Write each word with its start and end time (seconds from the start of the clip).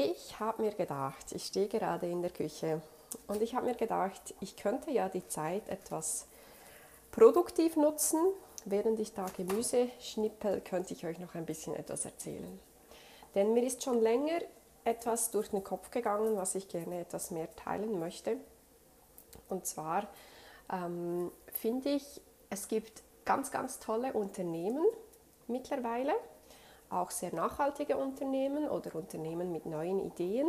ich 0.00 0.40
habe 0.40 0.62
mir 0.62 0.72
gedacht, 0.72 1.32
ich 1.32 1.44
stehe 1.44 1.68
gerade 1.68 2.08
in 2.08 2.22
der 2.22 2.30
Küche 2.30 2.80
und 3.26 3.42
ich 3.42 3.54
habe 3.54 3.66
mir 3.66 3.74
gedacht, 3.74 4.34
ich 4.40 4.56
könnte 4.56 4.90
ja 4.90 5.08
die 5.08 5.26
Zeit 5.28 5.68
etwas 5.68 6.26
produktiv 7.10 7.76
nutzen. 7.76 8.20
Während 8.64 9.00
ich 9.00 9.14
da 9.14 9.26
Gemüse 9.36 9.88
schnippel, 10.00 10.60
könnte 10.60 10.94
ich 10.94 11.04
euch 11.06 11.18
noch 11.18 11.34
ein 11.34 11.46
bisschen 11.46 11.74
etwas 11.74 12.04
erzählen. 12.04 12.60
Denn 13.34 13.52
mir 13.52 13.62
ist 13.62 13.82
schon 13.82 14.00
länger 14.00 14.40
etwas 14.84 15.30
durch 15.30 15.48
den 15.50 15.62
Kopf 15.62 15.90
gegangen, 15.90 16.36
was 16.36 16.54
ich 16.54 16.68
gerne 16.68 17.00
etwas 17.00 17.30
mehr 17.30 17.54
teilen 17.56 17.98
möchte. 17.98 18.36
Und 19.48 19.66
zwar 19.66 20.08
ähm, 20.72 21.30
finde 21.52 21.90
ich, 21.90 22.20
es 22.48 22.68
gibt 22.68 23.02
ganz, 23.24 23.50
ganz 23.50 23.78
tolle 23.78 24.12
Unternehmen 24.12 24.84
mittlerweile, 25.46 26.14
auch 26.90 27.10
sehr 27.10 27.34
nachhaltige 27.34 27.96
Unternehmen 27.96 28.68
oder 28.68 28.94
Unternehmen 28.94 29.52
mit 29.52 29.66
neuen 29.66 30.00
Ideen 30.00 30.48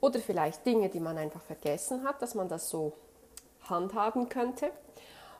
oder 0.00 0.18
vielleicht 0.20 0.64
Dinge, 0.64 0.88
die 0.88 1.00
man 1.00 1.18
einfach 1.18 1.42
vergessen 1.42 2.04
hat, 2.04 2.22
dass 2.22 2.34
man 2.34 2.48
das 2.48 2.70
so 2.70 2.92
handhaben 3.68 4.28
könnte. 4.28 4.70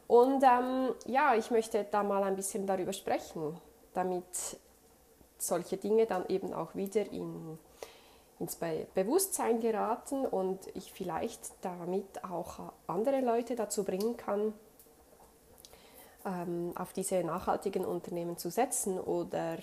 Und 0.06 0.42
ähm, 0.42 0.94
ja, 1.06 1.34
ich 1.34 1.50
möchte 1.50 1.86
da 1.90 2.02
mal 2.02 2.22
ein 2.24 2.36
bisschen 2.36 2.66
darüber 2.66 2.92
sprechen, 2.92 3.56
damit 3.94 4.24
solche 5.38 5.76
Dinge 5.76 6.06
dann 6.06 6.26
eben 6.28 6.52
auch 6.52 6.74
wieder 6.74 7.10
in, 7.10 7.58
ins 8.38 8.56
Be 8.56 8.86
Bewusstsein 8.94 9.60
geraten 9.60 10.26
und 10.26 10.58
ich 10.74 10.92
vielleicht 10.92 11.52
damit 11.62 12.24
auch 12.24 12.72
andere 12.86 13.20
Leute 13.20 13.54
dazu 13.54 13.84
bringen 13.84 14.16
kann, 14.16 14.52
ähm, 16.24 16.72
auf 16.76 16.92
diese 16.92 17.22
nachhaltigen 17.24 17.84
Unternehmen 17.84 18.36
zu 18.36 18.50
setzen 18.50 18.98
oder, 18.98 19.58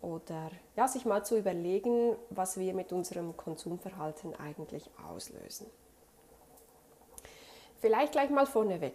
oder 0.00 0.50
ja, 0.76 0.88
sich 0.88 1.04
mal 1.04 1.24
zu 1.24 1.38
überlegen, 1.38 2.16
was 2.30 2.58
wir 2.58 2.74
mit 2.74 2.92
unserem 2.92 3.36
Konsumverhalten 3.36 4.34
eigentlich 4.36 4.90
auslösen. 5.08 5.66
Vielleicht 7.80 8.12
gleich 8.12 8.30
mal 8.30 8.46
vorneweg. 8.46 8.94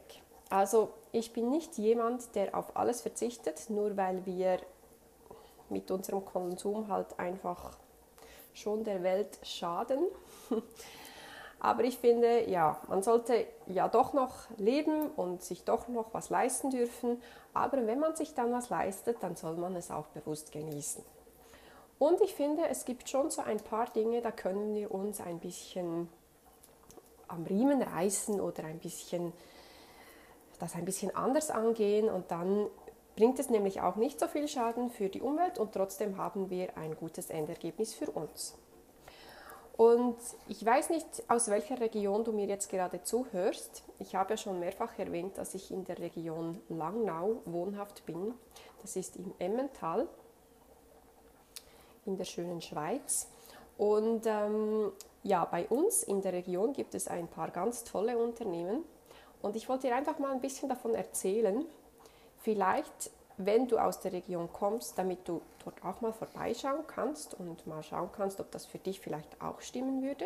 Also 0.50 0.90
ich 1.12 1.31
bin 1.31 1.50
nicht 1.50 1.78
jemand, 1.78 2.35
der 2.35 2.56
auf 2.57 2.75
alles 2.75 3.01
verzichtet, 3.01 3.69
nur 3.69 3.96
weil 3.96 4.25
wir 4.25 4.59
mit 5.69 5.90
unserem 5.90 6.25
Konsum 6.25 6.90
halt 6.90 7.18
einfach 7.18 7.78
schon 8.53 8.84
der 8.84 9.01
Welt 9.03 9.40
schaden. 9.44 10.00
Aber 11.64 11.84
ich 11.84 12.00
finde, 12.00 12.50
ja, 12.50 12.82
man 12.88 13.04
sollte 13.04 13.46
ja 13.68 13.88
doch 13.88 14.14
noch 14.14 14.50
leben 14.58 15.12
und 15.12 15.44
sich 15.44 15.64
doch 15.64 15.88
noch 15.88 16.12
was 16.12 16.32
leisten 16.32 16.72
dürfen. 16.72 17.22
Aber 17.54 17.86
wenn 17.86 18.00
man 18.00 18.16
sich 18.16 18.34
dann 18.34 18.52
was 18.52 18.72
leistet, 18.72 19.18
dann 19.22 19.36
soll 19.36 19.56
man 19.58 19.76
es 19.76 19.92
auch 19.92 20.08
bewusst 20.08 20.52
genießen. 20.52 21.04
Und 22.00 22.20
ich 22.22 22.34
finde, 22.34 22.68
es 22.68 22.84
gibt 22.84 23.10
schon 23.10 23.30
so 23.30 23.44
ein 23.44 23.60
paar 23.60 23.86
Dinge, 23.86 24.22
da 24.22 24.32
können 24.32 24.74
wir 24.74 24.92
uns 24.92 25.22
ein 25.22 25.38
bisschen 25.38 26.10
am 27.28 27.44
Riemen 27.46 27.84
reißen 27.84 28.42
oder 28.42 28.64
ein 28.64 28.80
bisschen 28.80 29.32
das 30.58 30.76
ein 30.76 30.86
bisschen 30.86 31.16
anders 31.16 31.50
angehen 31.50 32.10
und 32.10 32.30
dann 32.32 32.68
bringt 33.16 33.40
es 33.40 33.50
nämlich 33.50 33.82
auch 33.82 33.96
nicht 33.96 34.20
so 34.20 34.28
viel 34.28 34.48
Schaden 34.48 34.90
für 34.90 35.10
die 35.10 35.22
Umwelt 35.22 35.60
und 35.60 35.74
trotzdem 35.74 36.18
haben 36.18 36.50
wir 36.50 36.78
ein 36.78 36.96
gutes 36.96 37.30
Endergebnis 37.30 37.94
für 37.94 38.10
uns. 38.12 38.56
Und 39.78 40.18
ich 40.48 40.64
weiß 40.64 40.90
nicht, 40.90 41.06
aus 41.28 41.50
welcher 41.50 41.80
Region 41.80 42.24
du 42.24 42.32
mir 42.32 42.46
jetzt 42.46 42.70
gerade 42.70 43.02
zuhörst. 43.04 43.84
Ich 44.00 44.16
habe 44.16 44.34
ja 44.34 44.38
schon 44.38 44.59
mehrfach 44.59 44.98
erwähnt, 45.00 45.38
dass 45.38 45.56
ich 45.56 45.72
in 45.72 45.86
der 45.86 45.98
Region 46.00 46.62
Langnau 46.70 47.42
wohnhaft 47.46 48.06
bin. 48.06 48.34
Das 48.81 48.96
ist 48.96 49.16
im 49.16 49.34
Emmental 49.40 50.08
in 52.06 52.18
der 52.18 52.26
schönen 52.26 52.62
Schweiz. 52.62 53.28
Und 53.78 54.26
ähm, 54.26 54.92
ja, 55.24 55.46
bei 55.46 55.68
uns 55.68 56.04
in 56.04 56.22
der 56.22 56.34
Region 56.34 56.74
gibt 56.74 56.94
es 56.94 57.08
ein 57.08 57.28
paar 57.28 57.50
ganz 57.50 57.84
tolle 57.84 58.18
Unternehmen. 58.18 58.84
Und 59.42 59.56
ich 59.56 59.70
wollte 59.70 59.88
dir 59.88 59.96
einfach 59.96 60.20
mal 60.20 60.31
ein 60.31 60.42
bisschen 60.42 60.70
davon 60.70 60.94
erzählen. 60.94 61.66
Vielleicht 62.40 63.12
wenn 63.46 63.68
du 63.68 63.78
aus 63.78 64.00
der 64.00 64.13
Region 64.13 64.52
kommst, 64.52 64.97
damit 64.97 65.28
du 65.28 65.41
dort 65.63 65.84
auch 65.84 66.02
mal 66.02 66.13
vorbeischauen 66.13 66.85
kannst 66.88 67.34
und 67.34 67.66
mal 67.68 67.84
schauen 67.84 68.09
kannst, 68.16 68.40
ob 68.40 68.52
das 68.52 68.66
für 68.66 68.79
dich 68.79 69.00
vielleicht 69.00 69.41
auch 69.41 69.62
stimmen 69.62 70.02
würde. 70.02 70.25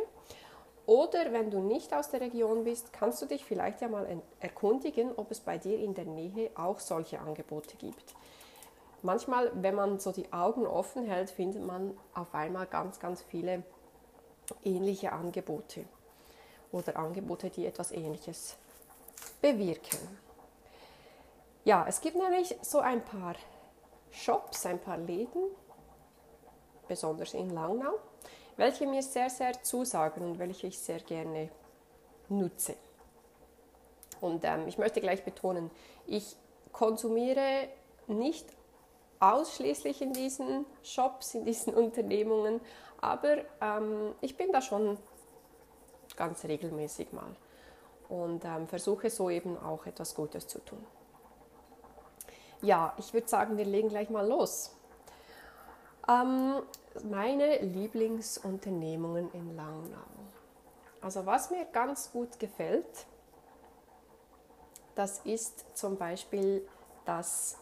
Oder 0.86 1.34
wenn 1.34 1.50
du 1.50 1.60
nicht 1.60 1.94
aus 1.94 2.10
der 2.10 2.22
Region 2.22 2.64
bist, 2.64 2.94
kannst 2.94 3.22
du 3.22 3.26
dich 3.26 3.44
vielleicht 3.44 3.82
ja 3.82 3.88
mal 3.88 4.22
erkundigen, 4.40 5.12
ob 5.16 5.32
es 5.32 5.40
bei 5.40 5.58
dir 5.58 5.80
in 5.80 5.96
der 5.96 6.06
Nähe 6.06 6.52
auch 6.56 6.80
solche 6.80 7.20
Angebote 7.20 7.76
gibt. 7.78 8.14
Manchmal, 9.02 9.52
wenn 9.56 9.76
man 9.76 10.00
so 10.00 10.12
die 10.12 10.32
Augen 10.32 10.66
offen 10.66 11.06
hält, 11.06 11.30
findet 11.30 11.66
man 11.66 11.98
auf 12.14 12.34
einmal 12.34 12.66
ganz, 12.68 13.00
ganz 13.00 13.22
viele 13.22 13.64
ähnliche 14.64 15.12
Angebote 15.12 15.86
oder 16.72 16.98
Angebote, 16.98 17.50
die 17.50 17.66
etwas 17.66 17.92
Ähnliches 17.92 18.58
bewirken. 19.42 20.25
Ja, 21.66 21.84
es 21.88 22.00
gibt 22.00 22.16
nämlich 22.16 22.56
so 22.62 22.78
ein 22.78 23.04
paar 23.04 23.34
Shops, 24.12 24.68
ein 24.68 24.80
paar 24.80 25.00
Läden, 25.00 25.42
besonders 26.88 27.34
in 27.34 27.50
Langnau, 27.50 27.94
welche 28.56 28.86
mir 28.86 29.02
sehr, 29.02 29.32
sehr 29.32 29.64
zusagen 29.64 30.24
und 30.24 30.38
welche 30.38 30.68
ich 30.68 30.78
sehr 30.78 31.00
gerne 31.00 31.50
nutze. 32.30 32.76
Und 34.22 34.46
ähm, 34.46 34.68
ich 34.68 34.78
möchte 34.78 35.02
gleich 35.02 35.26
betonen, 35.26 35.72
ich 36.06 36.38
konsumiere 36.72 37.68
nicht 38.06 38.46
ausschließlich 39.20 40.04
in 40.04 40.14
diesen 40.14 40.68
Shops, 40.84 41.34
in 41.34 41.46
diesen 41.46 41.74
Unternehmungen, 41.84 42.62
aber 43.02 43.38
ähm, 43.60 44.14
ich 44.22 44.38
bin 44.38 44.52
da 44.52 44.62
schon 44.62 45.00
ganz 46.16 46.46
regelmäßig 46.46 47.12
mal 47.12 47.36
und 48.08 48.46
ähm, 48.46 48.68
versuche 48.68 49.10
so 49.10 49.32
eben 49.32 49.58
auch 49.58 49.88
etwas 49.88 50.14
Gutes 50.14 50.48
zu 50.48 50.60
tun. 50.60 50.86
Ja, 52.66 52.96
ich 52.98 53.14
würde 53.14 53.28
sagen, 53.28 53.58
wir 53.58 53.66
legen 53.66 53.90
gleich 53.90 54.10
mal 54.10 54.28
los. 54.28 54.76
Ähm, 56.10 56.64
meine 57.04 57.60
Lieblingsunternehmungen 57.60 59.32
in 59.34 59.56
Langnau. 59.56 60.00
Also 61.00 61.28
was 61.28 61.52
mir 61.52 61.66
ganz 61.66 62.12
gut 62.12 62.40
gefällt, 62.40 63.06
das 64.96 65.20
ist 65.20 65.78
zum 65.78 65.96
Beispiel 65.96 66.68
das 67.06 67.60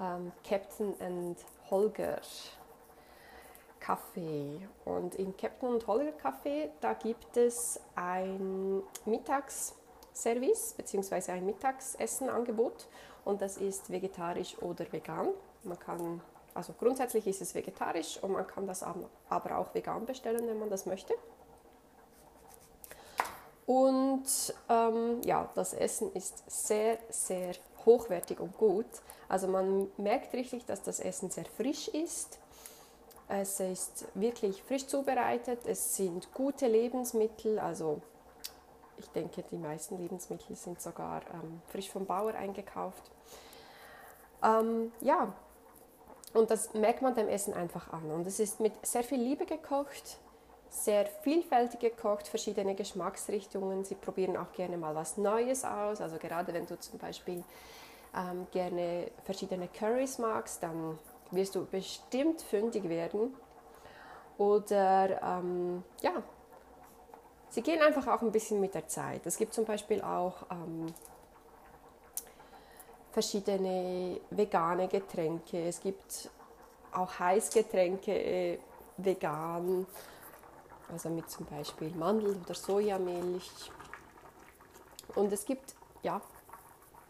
ähm, 0.00 0.32
Captain 0.48 0.94
and 0.98 1.36
Holger 1.68 2.22
Café. 3.82 4.66
Und 4.86 5.16
im 5.16 5.36
Captain 5.36 5.68
und 5.68 5.86
Holger 5.86 6.12
Café, 6.12 6.70
da 6.80 6.94
gibt 6.94 7.36
es 7.36 7.78
ein 7.96 8.82
Mittagsservice 9.04 10.72
bzw. 10.72 11.32
ein 11.32 11.44
Mittagsessenangebot 11.44 12.86
und 13.24 13.40
das 13.40 13.56
ist 13.56 13.90
vegetarisch 13.90 14.56
oder 14.62 14.90
vegan. 14.92 15.28
Man 15.62 15.78
kann, 15.78 16.20
also 16.54 16.72
grundsätzlich 16.78 17.26
ist 17.26 17.42
es 17.42 17.54
vegetarisch 17.54 18.18
und 18.22 18.32
man 18.32 18.46
kann 18.46 18.66
das 18.66 18.82
aber 18.82 19.58
auch 19.58 19.74
vegan 19.74 20.06
bestellen, 20.06 20.46
wenn 20.46 20.58
man 20.58 20.70
das 20.70 20.86
möchte. 20.86 21.14
Und 23.66 24.24
ähm, 24.68 25.22
ja, 25.24 25.48
das 25.54 25.72
Essen 25.72 26.12
ist 26.12 26.44
sehr, 26.46 26.98
sehr 27.08 27.54
hochwertig 27.86 28.40
und 28.40 28.56
gut. 28.58 28.86
Also 29.28 29.48
man 29.48 29.88
merkt 29.96 30.34
richtig, 30.34 30.66
dass 30.66 30.82
das 30.82 31.00
Essen 31.00 31.30
sehr 31.30 31.46
frisch 31.46 31.88
ist. 31.88 32.38
Es 33.28 33.58
ist 33.58 34.06
wirklich 34.14 34.62
frisch 34.62 34.86
zubereitet. 34.86 35.60
Es 35.64 35.96
sind 35.96 36.32
gute 36.34 36.66
Lebensmittel. 36.66 37.58
Also 37.58 38.02
ich 38.98 39.08
denke, 39.10 39.42
die 39.50 39.56
meisten 39.56 39.98
Lebensmittel 39.98 40.56
sind 40.56 40.80
sogar 40.80 41.22
ähm, 41.32 41.60
frisch 41.68 41.90
vom 41.90 42.06
Bauer 42.06 42.34
eingekauft. 42.34 43.10
Ähm, 44.42 44.92
ja, 45.00 45.32
und 46.34 46.50
das 46.50 46.74
merkt 46.74 47.00
man 47.02 47.14
dem 47.14 47.28
Essen 47.28 47.54
einfach 47.54 47.92
an. 47.92 48.10
Und 48.10 48.26
es 48.26 48.40
ist 48.40 48.60
mit 48.60 48.72
sehr 48.84 49.04
viel 49.04 49.20
Liebe 49.20 49.46
gekocht, 49.46 50.18
sehr 50.68 51.06
vielfältig 51.06 51.80
gekocht, 51.80 52.26
verschiedene 52.26 52.74
Geschmacksrichtungen. 52.74 53.84
Sie 53.84 53.94
probieren 53.94 54.36
auch 54.36 54.52
gerne 54.52 54.76
mal 54.76 54.94
was 54.94 55.16
Neues 55.16 55.64
aus. 55.64 56.00
Also 56.00 56.18
gerade 56.18 56.52
wenn 56.52 56.66
du 56.66 56.78
zum 56.78 56.98
Beispiel 56.98 57.44
ähm, 58.16 58.46
gerne 58.50 59.10
verschiedene 59.24 59.68
Currys 59.68 60.18
magst, 60.18 60.62
dann 60.62 60.98
wirst 61.30 61.54
du 61.54 61.64
bestimmt 61.64 62.42
fündig 62.42 62.88
werden. 62.88 63.34
Oder 64.36 65.22
ähm, 65.22 65.84
ja, 66.02 66.22
sie 67.54 67.62
gehen 67.62 67.80
einfach 67.80 68.06
auch 68.08 68.20
ein 68.22 68.32
bisschen 68.32 68.60
mit 68.60 68.74
der 68.74 68.88
Zeit. 68.88 69.24
Es 69.26 69.36
gibt 69.36 69.54
zum 69.54 69.64
Beispiel 69.64 70.02
auch 70.02 70.42
ähm, 70.50 70.86
verschiedene 73.12 74.20
vegane 74.30 74.88
Getränke. 74.88 75.68
Es 75.68 75.80
gibt 75.80 76.30
auch 76.92 77.18
Heißgetränke 77.18 78.12
äh, 78.12 78.58
vegan, 78.96 79.86
also 80.90 81.08
mit 81.10 81.30
zum 81.30 81.46
Beispiel 81.46 81.90
Mandel- 81.90 82.36
oder 82.44 82.54
Sojamilch. 82.54 83.70
Und 85.14 85.32
es 85.32 85.44
gibt 85.44 85.74
ja 86.02 86.20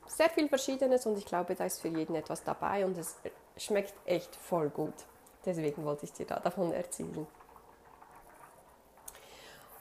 sehr 0.06 0.28
viel 0.28 0.48
Verschiedenes 0.48 1.06
und 1.06 1.16
ich 1.16 1.24
glaube, 1.24 1.54
da 1.54 1.64
ist 1.64 1.80
für 1.80 1.88
jeden 1.88 2.14
etwas 2.14 2.44
dabei 2.44 2.84
und 2.84 2.98
es 2.98 3.16
schmeckt 3.56 3.94
echt 4.04 4.36
voll 4.36 4.68
gut. 4.68 4.94
Deswegen 5.46 5.84
wollte 5.84 6.04
ich 6.04 6.12
dir 6.12 6.26
da 6.26 6.38
davon 6.38 6.72
erzählen. 6.72 7.26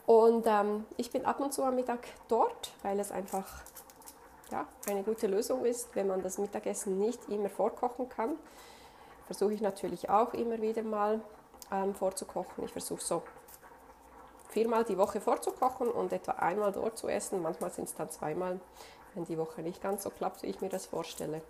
Und 0.05 0.45
ähm, 0.47 0.85
ich 0.97 1.11
bin 1.11 1.25
ab 1.25 1.39
und 1.39 1.53
zu 1.53 1.63
am 1.63 1.75
Mittag 1.75 1.99
dort, 2.27 2.71
weil 2.81 2.99
es 2.99 3.11
einfach 3.11 3.45
ja, 4.51 4.67
eine 4.87 5.03
gute 5.03 5.27
Lösung 5.27 5.65
ist, 5.65 5.95
wenn 5.95 6.07
man 6.07 6.21
das 6.21 6.37
Mittagessen 6.37 6.99
nicht 6.99 7.29
immer 7.29 7.49
vorkochen 7.49 8.09
kann. 8.09 8.35
Versuche 9.25 9.53
ich 9.53 9.61
natürlich 9.61 10.09
auch 10.09 10.33
immer 10.33 10.61
wieder 10.61 10.83
mal 10.83 11.21
ähm, 11.71 11.95
vorzukochen. 11.95 12.65
Ich 12.65 12.71
versuche 12.71 13.01
so 13.01 13.23
viermal 14.49 14.83
die 14.83 14.97
Woche 14.97 15.21
vorzukochen 15.21 15.89
und 15.89 16.13
etwa 16.13 16.33
einmal 16.33 16.71
dort 16.71 16.97
zu 16.97 17.07
essen. 17.07 17.41
Manchmal 17.41 17.71
sind 17.71 17.85
es 17.85 17.95
dann 17.95 18.11
zweimal, 18.11 18.59
wenn 19.15 19.25
die 19.25 19.37
Woche 19.37 19.61
nicht 19.61 19.81
ganz 19.81 20.03
so 20.03 20.09
klappt, 20.09 20.43
wie 20.43 20.47
ich 20.47 20.61
mir 20.61 20.69
das 20.69 20.85
vorstelle. 20.85 21.41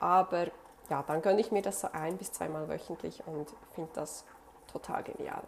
Aber 0.00 0.48
ja, 0.90 1.02
dann 1.06 1.22
gönne 1.22 1.40
ich 1.40 1.52
mir 1.52 1.62
das 1.62 1.80
so 1.80 1.88
ein 1.92 2.18
bis 2.18 2.32
zweimal 2.32 2.68
wöchentlich 2.68 3.22
und 3.26 3.48
finde 3.74 3.90
das 3.94 4.24
total 4.70 5.02
genial. 5.04 5.42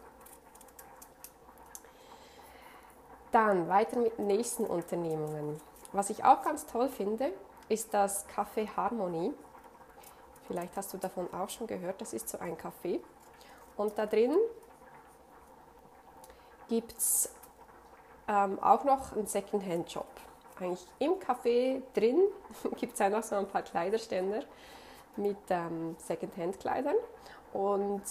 Dann 3.31 3.67
weiter 3.67 3.99
mit 3.99 4.17
nächsten 4.19 4.65
Unternehmungen. 4.65 5.61
Was 5.91 6.09
ich 6.09 6.23
auch 6.23 6.41
ganz 6.41 6.65
toll 6.65 6.89
finde, 6.89 7.31
ist 7.67 7.93
das 7.93 8.27
Café 8.29 8.67
Harmonie. 8.75 9.33
Vielleicht 10.47 10.75
hast 10.75 10.93
du 10.93 10.97
davon 10.97 11.31
auch 11.33 11.49
schon 11.49 11.67
gehört. 11.67 12.01
Das 12.01 12.13
ist 12.13 12.29
so 12.29 12.39
ein 12.39 12.57
Café. 12.57 12.99
Und 13.77 13.97
da 13.97 14.05
drin 14.05 14.35
gibt 16.67 16.97
es 16.97 17.29
ähm, 18.27 18.61
auch 18.61 18.83
noch 18.83 19.13
einen 19.13 19.27
Secondhand-Shop. 19.27 20.07
Eigentlich 20.59 20.85
im 20.99 21.13
Café 21.13 21.81
drin 21.93 22.19
gibt 22.77 22.99
es 22.99 23.01
auch 23.01 23.23
so 23.23 23.35
ein 23.35 23.47
paar 23.47 23.61
Kleiderständer 23.61 24.41
mit 25.15 25.37
ähm, 25.49 25.95
Secondhand-Kleidern. 25.99 26.95
Und 27.53 28.03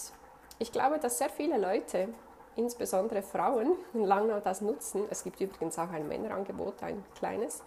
ich 0.58 0.72
glaube, 0.72 0.98
dass 0.98 1.18
sehr 1.18 1.30
viele 1.30 1.58
Leute 1.58 2.08
insbesondere 2.58 3.22
Frauen 3.22 3.72
in 3.94 4.04
Langnau 4.04 4.40
das 4.40 4.60
nutzen. 4.60 5.04
Es 5.10 5.22
gibt 5.22 5.40
übrigens 5.40 5.78
auch 5.78 5.90
ein 5.90 6.08
Männerangebot, 6.08 6.82
ein 6.82 7.04
kleines. 7.14 7.62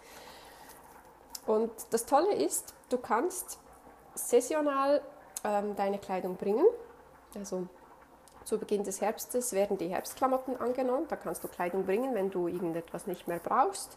Und 1.46 1.70
das 1.90 2.06
Tolle 2.06 2.34
ist, 2.34 2.74
du 2.90 2.98
kannst 2.98 3.58
saisonal 4.14 5.02
ähm, 5.44 5.74
deine 5.74 5.98
Kleidung 5.98 6.36
bringen. 6.36 6.66
Also 7.34 7.66
zu 8.44 8.58
Beginn 8.58 8.84
des 8.84 9.00
Herbstes 9.00 9.52
werden 9.52 9.78
die 9.78 9.88
Herbstklamotten 9.88 10.60
angenommen. 10.60 11.06
Da 11.08 11.16
kannst 11.16 11.42
du 11.42 11.48
Kleidung 11.48 11.84
bringen, 11.84 12.14
wenn 12.14 12.30
du 12.30 12.46
irgendetwas 12.46 13.06
nicht 13.06 13.26
mehr 13.26 13.38
brauchst. 13.38 13.96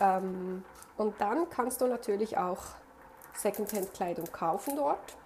Ähm, 0.00 0.64
und 0.96 1.20
dann 1.20 1.50
kannst 1.50 1.82
du 1.82 1.86
natürlich 1.86 2.38
auch 2.38 2.62
Secondhand-Kleidung 3.34 4.32
kaufen 4.32 4.76
dort. 4.76 5.16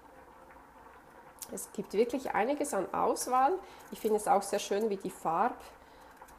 Es 1.52 1.70
gibt 1.73 1.93
wirklich 1.93 2.35
einiges 2.35 2.75
an 2.75 2.93
Auswahl. 2.93 3.52
Ich 3.91 4.00
finde 4.00 4.17
es 4.17 4.29
auch 4.29 4.43
sehr 4.43 4.58
schön, 4.58 4.88
wie 4.91 4.97
die 4.97 5.11
Farb, 5.11 5.56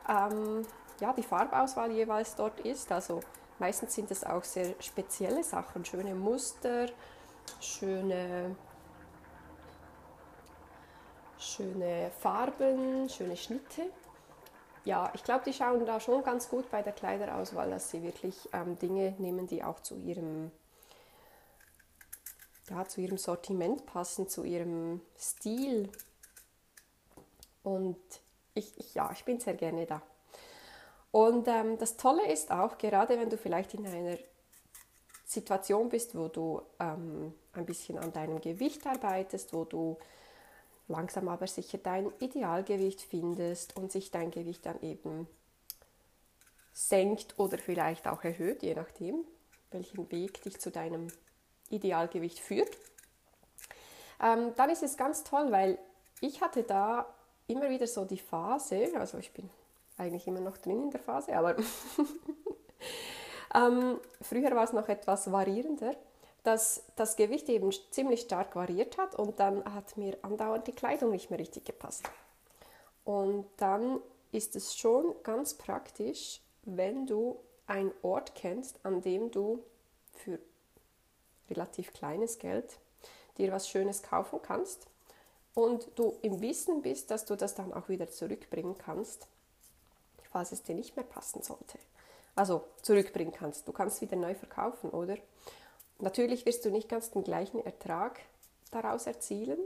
ähm, 0.07 0.65
ja, 0.99 1.13
die 1.13 1.23
Farbauswahl 1.23 1.91
jeweils 1.91 2.35
dort 2.35 2.59
ist. 2.61 2.91
Also 2.91 3.21
meistens 3.59 3.95
sind 3.95 4.11
es 4.11 4.23
auch 4.23 4.43
sehr 4.43 4.75
spezielle 4.79 5.43
Sachen, 5.43 5.83
schöne 5.85 6.15
Muster, 6.15 6.87
schöne, 7.59 8.55
schöne 11.37 12.11
Farben, 12.19 13.09
schöne 13.09 13.35
Schnitte. 13.35 13.83
Ja, 14.83 15.11
ich 15.13 15.23
glaube, 15.23 15.43
die 15.45 15.53
schauen 15.53 15.85
da 15.85 15.99
schon 15.99 16.23
ganz 16.23 16.49
gut 16.49 16.69
bei 16.71 16.81
der 16.81 16.93
Kleiderauswahl, 16.93 17.69
dass 17.69 17.91
sie 17.91 18.01
wirklich 18.01 18.49
ähm, 18.51 18.79
Dinge 18.79 19.13
nehmen, 19.19 19.45
die 19.45 19.63
auch 19.63 19.79
zu 19.81 19.95
ihrem 19.95 20.51
ja, 22.69 22.87
zu 22.87 23.01
ihrem 23.01 23.17
Sortiment 23.17 23.85
passen, 23.85 24.27
zu 24.27 24.43
ihrem 24.43 25.01
Stil. 25.17 25.89
Und 27.63 27.97
ich, 28.53 28.77
ich 28.77 28.93
ja, 28.93 29.11
ich 29.11 29.23
bin 29.23 29.39
sehr 29.39 29.55
gerne 29.55 29.85
da. 29.85 30.01
Und 31.11 31.47
ähm, 31.47 31.77
das 31.77 31.97
Tolle 31.97 32.31
ist 32.31 32.51
auch, 32.51 32.77
gerade 32.77 33.19
wenn 33.19 33.29
du 33.29 33.37
vielleicht 33.37 33.73
in 33.73 33.85
einer 33.85 34.17
Situation 35.25 35.89
bist, 35.89 36.15
wo 36.15 36.27
du 36.27 36.61
ähm, 36.79 37.33
ein 37.53 37.65
bisschen 37.65 37.97
an 37.97 38.13
deinem 38.13 38.39
Gewicht 38.39 38.85
arbeitest, 38.85 39.53
wo 39.53 39.65
du 39.65 39.97
langsam 40.87 41.27
aber 41.27 41.47
sicher 41.47 41.77
dein 41.77 42.11
Idealgewicht 42.19 43.01
findest 43.01 43.75
und 43.77 43.91
sich 43.91 44.11
dein 44.11 44.31
Gewicht 44.31 44.65
dann 44.65 44.81
eben 44.81 45.27
senkt 46.73 47.37
oder 47.39 47.57
vielleicht 47.57 48.07
auch 48.07 48.23
erhöht, 48.23 48.63
je 48.63 48.75
nachdem, 48.75 49.25
welchen 49.71 50.09
Weg 50.11 50.41
dich 50.43 50.59
zu 50.59 50.71
deinem 50.71 51.07
Idealgewicht 51.71 52.39
führt, 52.39 52.77
ähm, 54.21 54.53
dann 54.55 54.69
ist 54.69 54.83
es 54.83 54.97
ganz 54.97 55.23
toll, 55.23 55.51
weil 55.51 55.77
ich 56.19 56.41
hatte 56.41 56.63
da 56.63 57.05
immer 57.47 57.69
wieder 57.69 57.87
so 57.87 58.05
die 58.05 58.19
Phase, 58.19 58.91
also 58.95 59.17
ich 59.17 59.33
bin 59.33 59.49
eigentlich 59.97 60.27
immer 60.27 60.39
noch 60.41 60.57
drin 60.57 60.83
in 60.83 60.91
der 60.91 60.99
Phase, 60.99 61.35
aber 61.35 61.55
ähm, 63.55 63.99
früher 64.21 64.55
war 64.55 64.63
es 64.63 64.73
noch 64.73 64.89
etwas 64.89 65.31
variierender, 65.31 65.95
dass 66.43 66.83
das 66.95 67.15
Gewicht 67.15 67.49
eben 67.49 67.71
ziemlich 67.91 68.21
stark 68.21 68.55
variiert 68.55 68.97
hat 68.97 69.15
und 69.15 69.39
dann 69.39 69.63
hat 69.73 69.97
mir 69.97 70.17
andauernd 70.21 70.67
die 70.67 70.71
Kleidung 70.71 71.11
nicht 71.11 71.29
mehr 71.29 71.39
richtig 71.39 71.65
gepasst. 71.65 72.03
Und 73.03 73.45
dann 73.57 73.99
ist 74.31 74.55
es 74.55 74.75
schon 74.75 75.15
ganz 75.23 75.55
praktisch, 75.55 76.41
wenn 76.63 77.05
du 77.05 77.39
einen 77.67 77.91
Ort 78.01 78.35
kennst, 78.35 78.83
an 78.85 79.01
dem 79.01 79.31
du 79.31 79.63
für 80.13 80.39
relativ 81.51 81.93
kleines 81.93 82.39
Geld 82.39 82.79
dir 83.37 83.51
was 83.51 83.69
Schönes 83.69 84.03
kaufen 84.03 84.39
kannst 84.41 84.87
und 85.53 85.87
du 85.95 86.17
im 86.21 86.41
Wissen 86.41 86.81
bist, 86.81 87.11
dass 87.11 87.25
du 87.25 87.35
das 87.35 87.55
dann 87.55 87.73
auch 87.73 87.89
wieder 87.89 88.09
zurückbringen 88.09 88.77
kannst, 88.77 89.27
falls 90.31 90.51
es 90.51 90.63
dir 90.63 90.75
nicht 90.75 90.95
mehr 90.95 91.05
passen 91.05 91.41
sollte. 91.41 91.77
Also 92.35 92.63
zurückbringen 92.81 93.33
kannst. 93.33 93.67
Du 93.67 93.73
kannst 93.73 94.01
wieder 94.01 94.15
neu 94.15 94.35
verkaufen, 94.35 94.89
oder? 94.89 95.17
Natürlich 95.99 96.45
wirst 96.45 96.65
du 96.65 96.71
nicht 96.71 96.89
ganz 96.89 97.11
den 97.11 97.23
gleichen 97.23 97.63
Ertrag 97.65 98.19
daraus 98.71 99.05
erzielen, 99.05 99.59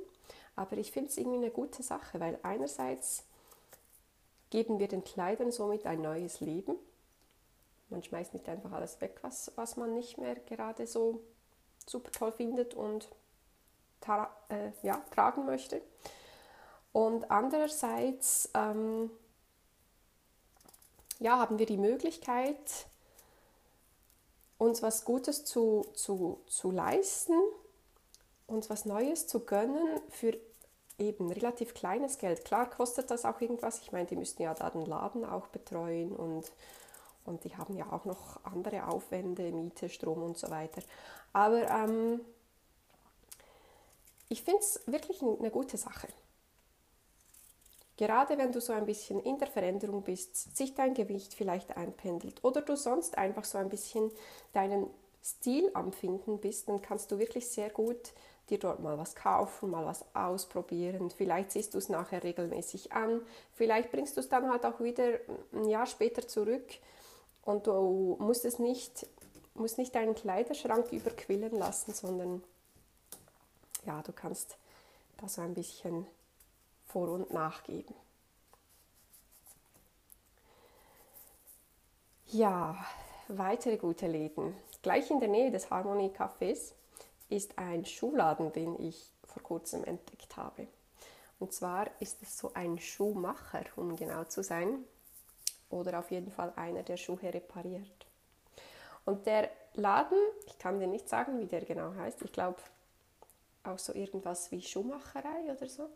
aber 0.55 0.77
ich 0.77 0.91
finde 0.91 1.09
es 1.09 1.17
irgendwie 1.17 1.37
eine 1.37 1.51
gute 1.51 1.83
Sache, 1.83 2.19
weil 2.19 2.39
einerseits 2.43 3.23
geben 4.49 4.79
wir 4.79 4.87
den 4.87 5.03
Kleidern 5.03 5.51
somit 5.51 5.85
ein 5.85 6.01
neues 6.01 6.39
Leben. 6.39 6.75
Man 7.89 8.03
schmeißt 8.03 8.33
nicht 8.33 8.49
einfach 8.49 8.71
alles 8.71 8.99
weg, 8.99 9.19
was, 9.21 9.51
was 9.55 9.77
man 9.77 9.93
nicht 9.93 10.17
mehr 10.17 10.35
gerade 10.35 10.87
so 10.87 11.21
super 11.85 12.11
toll 12.11 12.31
findet 12.31 12.73
und 12.73 13.07
tra 14.01 14.29
äh, 14.49 14.71
ja, 14.83 15.01
tragen 15.13 15.45
möchte. 15.45 15.81
Und 16.91 17.29
andererseits 17.29 18.49
ähm, 18.53 19.11
ja, 21.19 21.37
haben 21.39 21.59
wir 21.59 21.65
die 21.65 21.77
Möglichkeit, 21.77 22.87
uns 24.57 24.81
was 24.81 25.03
Gutes 25.03 25.43
zu, 25.45 25.85
zu, 25.93 26.41
zu 26.47 26.71
leisten, 26.71 27.33
uns 28.47 28.69
was 28.69 28.85
Neues 28.85 29.27
zu 29.27 29.41
gönnen 29.41 29.99
für 30.09 30.37
eben 30.97 31.29
relativ 31.31 31.73
kleines 31.73 32.17
Geld. 32.17 32.45
Klar 32.45 32.69
kostet 32.69 33.11
das 33.11 33.25
auch 33.25 33.41
irgendwas. 33.41 33.81
Ich 33.81 33.91
meine, 33.91 34.05
die 34.05 34.15
müssten 34.15 34.43
ja 34.43 34.53
da 34.53 34.69
den 34.69 34.85
Laden 34.85 35.25
auch 35.25 35.47
betreuen 35.47 36.15
und, 36.15 36.51
und 37.25 37.43
die 37.43 37.55
haben 37.55 37.75
ja 37.75 37.91
auch 37.91 38.05
noch 38.05 38.43
andere 38.43 38.87
Aufwände, 38.87 39.51
Miete, 39.51 39.89
Strom 39.89 40.23
und 40.23 40.37
so 40.37 40.49
weiter. 40.49 40.81
Aber 41.33 41.67
ähm, 41.69 42.21
ich 44.29 44.41
finde 44.41 44.59
es 44.59 44.81
wirklich 44.85 45.21
eine 45.21 45.51
gute 45.51 45.77
Sache. 45.77 46.07
Gerade 47.97 48.37
wenn 48.37 48.51
du 48.51 48.59
so 48.59 48.73
ein 48.73 48.85
bisschen 48.85 49.21
in 49.21 49.37
der 49.37 49.47
Veränderung 49.47 50.03
bist, 50.03 50.55
sich 50.55 50.73
dein 50.73 50.93
Gewicht 50.93 51.33
vielleicht 51.33 51.77
einpendelt 51.77 52.43
oder 52.43 52.61
du 52.61 52.75
sonst 52.75 53.17
einfach 53.17 53.45
so 53.45 53.57
ein 53.57 53.69
bisschen 53.69 54.11
deinen 54.51 54.87
Stil 55.23 55.71
am 55.73 55.93
Finden 55.93 56.39
bist, 56.39 56.67
dann 56.67 56.81
kannst 56.81 57.11
du 57.11 57.19
wirklich 57.19 57.47
sehr 57.49 57.69
gut 57.69 58.13
dir 58.49 58.59
dort 58.59 58.79
mal 58.79 58.97
was 58.97 59.15
kaufen, 59.15 59.71
mal 59.71 59.85
was 59.85 60.05
ausprobieren. 60.13 61.09
Vielleicht 61.09 61.51
siehst 61.51 61.73
du 61.73 61.77
es 61.77 61.89
nachher 61.89 62.23
regelmäßig 62.23 62.91
an. 62.91 63.21
Vielleicht 63.53 63.91
bringst 63.91 64.17
du 64.17 64.21
es 64.21 64.29
dann 64.29 64.49
halt 64.49 64.65
auch 64.65 64.79
wieder 64.81 65.19
ein 65.53 65.67
Jahr 65.67 65.87
später 65.87 66.27
zurück 66.27 66.65
und 67.45 67.67
du 67.67 68.17
musst 68.19 68.43
es 68.43 68.59
nicht, 68.59 69.07
musst 69.53 69.77
nicht 69.77 69.95
deinen 69.95 70.15
Kleiderschrank 70.15 70.91
überquillen 70.91 71.53
lassen, 71.57 71.93
sondern 71.93 72.43
ja, 73.85 74.01
du 74.01 74.11
kannst 74.11 74.57
da 75.17 75.29
so 75.29 75.41
ein 75.41 75.53
bisschen 75.53 76.05
vor- 76.87 77.09
und 77.09 77.31
nachgeben. 77.31 77.95
Ja, 82.27 82.83
weitere 83.27 83.77
gute 83.77 84.07
Läden. 84.07 84.55
Gleich 84.81 85.09
in 85.09 85.19
der 85.19 85.29
Nähe 85.29 85.51
des 85.51 85.69
Harmony 85.69 86.07
Cafés 86.07 86.73
ist 87.29 87.57
ein 87.57 87.85
Schuhladen, 87.85 88.51
den 88.51 88.79
ich 88.81 89.11
vor 89.23 89.41
kurzem 89.43 89.83
entdeckt 89.83 90.35
habe. 90.35 90.67
Und 91.39 91.53
zwar 91.53 91.89
ist 91.99 92.21
es 92.21 92.37
so 92.37 92.51
ein 92.53 92.79
Schuhmacher, 92.79 93.63
um 93.75 93.95
genau 93.95 94.23
zu 94.23 94.43
sein, 94.43 94.83
oder 95.75 95.99
auf 95.99 96.11
jeden 96.11 96.31
Fall 96.31 96.53
einer, 96.55 96.83
der 96.83 96.97
Schuhe 96.97 97.33
repariert. 97.33 98.05
Und 99.05 99.25
der 99.27 99.49
Laden, 99.75 100.17
ich 100.47 100.57
kann 100.57 100.79
dir 100.79 100.87
nicht 100.87 101.07
sagen, 101.07 101.39
wie 101.39 101.45
der 101.45 101.61
genau 101.61 101.93
heißt, 101.95 102.21
ich 102.23 102.31
glaube 102.31 102.57
auch 103.63 103.79
so 103.79 103.93
irgendwas 103.93 104.51
wie 104.51 104.61
Schuhmacherei 104.61 105.51
oder 105.55 105.67
so. 105.67 105.89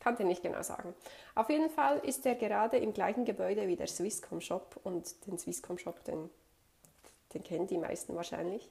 Kann 0.00 0.16
dir 0.16 0.24
nicht 0.24 0.42
genau 0.42 0.62
sagen. 0.62 0.94
Auf 1.34 1.48
jeden 1.48 1.70
Fall 1.70 1.98
ist 2.00 2.24
der 2.24 2.34
gerade 2.34 2.76
im 2.76 2.92
gleichen 2.92 3.24
Gebäude 3.24 3.66
wie 3.66 3.76
der 3.76 3.86
Swisscom 3.86 4.40
Shop 4.40 4.78
und 4.84 5.26
den 5.26 5.38
Swisscom 5.38 5.78
Shop, 5.78 6.04
den, 6.04 6.28
den 7.32 7.42
kennen 7.42 7.66
die 7.66 7.78
meisten 7.78 8.14
wahrscheinlich. 8.14 8.68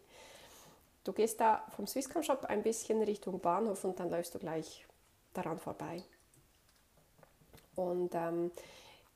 Du 1.04 1.14
gehst 1.14 1.40
da 1.40 1.66
vom 1.76 1.88
Swisscom 1.88 2.24
Shop 2.24 2.46
ein 2.46 2.64
bisschen 2.64 3.02
Richtung 3.02 3.40
Bahnhof 3.40 3.84
und 3.84 4.00
dann 4.00 4.10
läufst 4.10 4.36
du 4.36 4.40
gleich 4.40 4.86
daran 5.34 5.60
vorbei. 5.60 6.04
Und 7.76 8.14
ähm, 8.16 8.52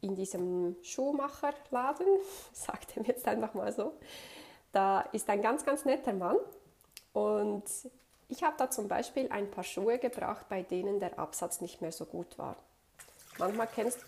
in 0.01 0.15
diesem 0.15 0.75
Schuhmacherladen, 0.81 2.07
sagt 2.53 2.97
er 2.97 3.03
jetzt 3.03 3.27
einfach 3.27 3.53
mal 3.53 3.71
so, 3.71 3.93
da 4.71 5.01
ist 5.13 5.29
ein 5.29 5.41
ganz, 5.41 5.65
ganz 5.65 5.85
netter 5.85 6.13
Mann 6.13 6.37
und 7.13 7.63
ich 8.27 8.43
habe 8.43 8.55
da 8.57 8.69
zum 8.69 8.87
Beispiel 8.87 9.29
ein 9.31 9.49
paar 9.49 9.63
Schuhe 9.63 9.97
gebracht, 9.97 10.47
bei 10.49 10.61
denen 10.61 10.99
der 10.99 11.17
Absatz 11.17 11.61
nicht 11.61 11.81
mehr 11.81 11.91
so 11.91 12.05
gut 12.05 12.37
war. 12.37 12.55
Manchmal 13.39 13.67
kennst 13.67 14.05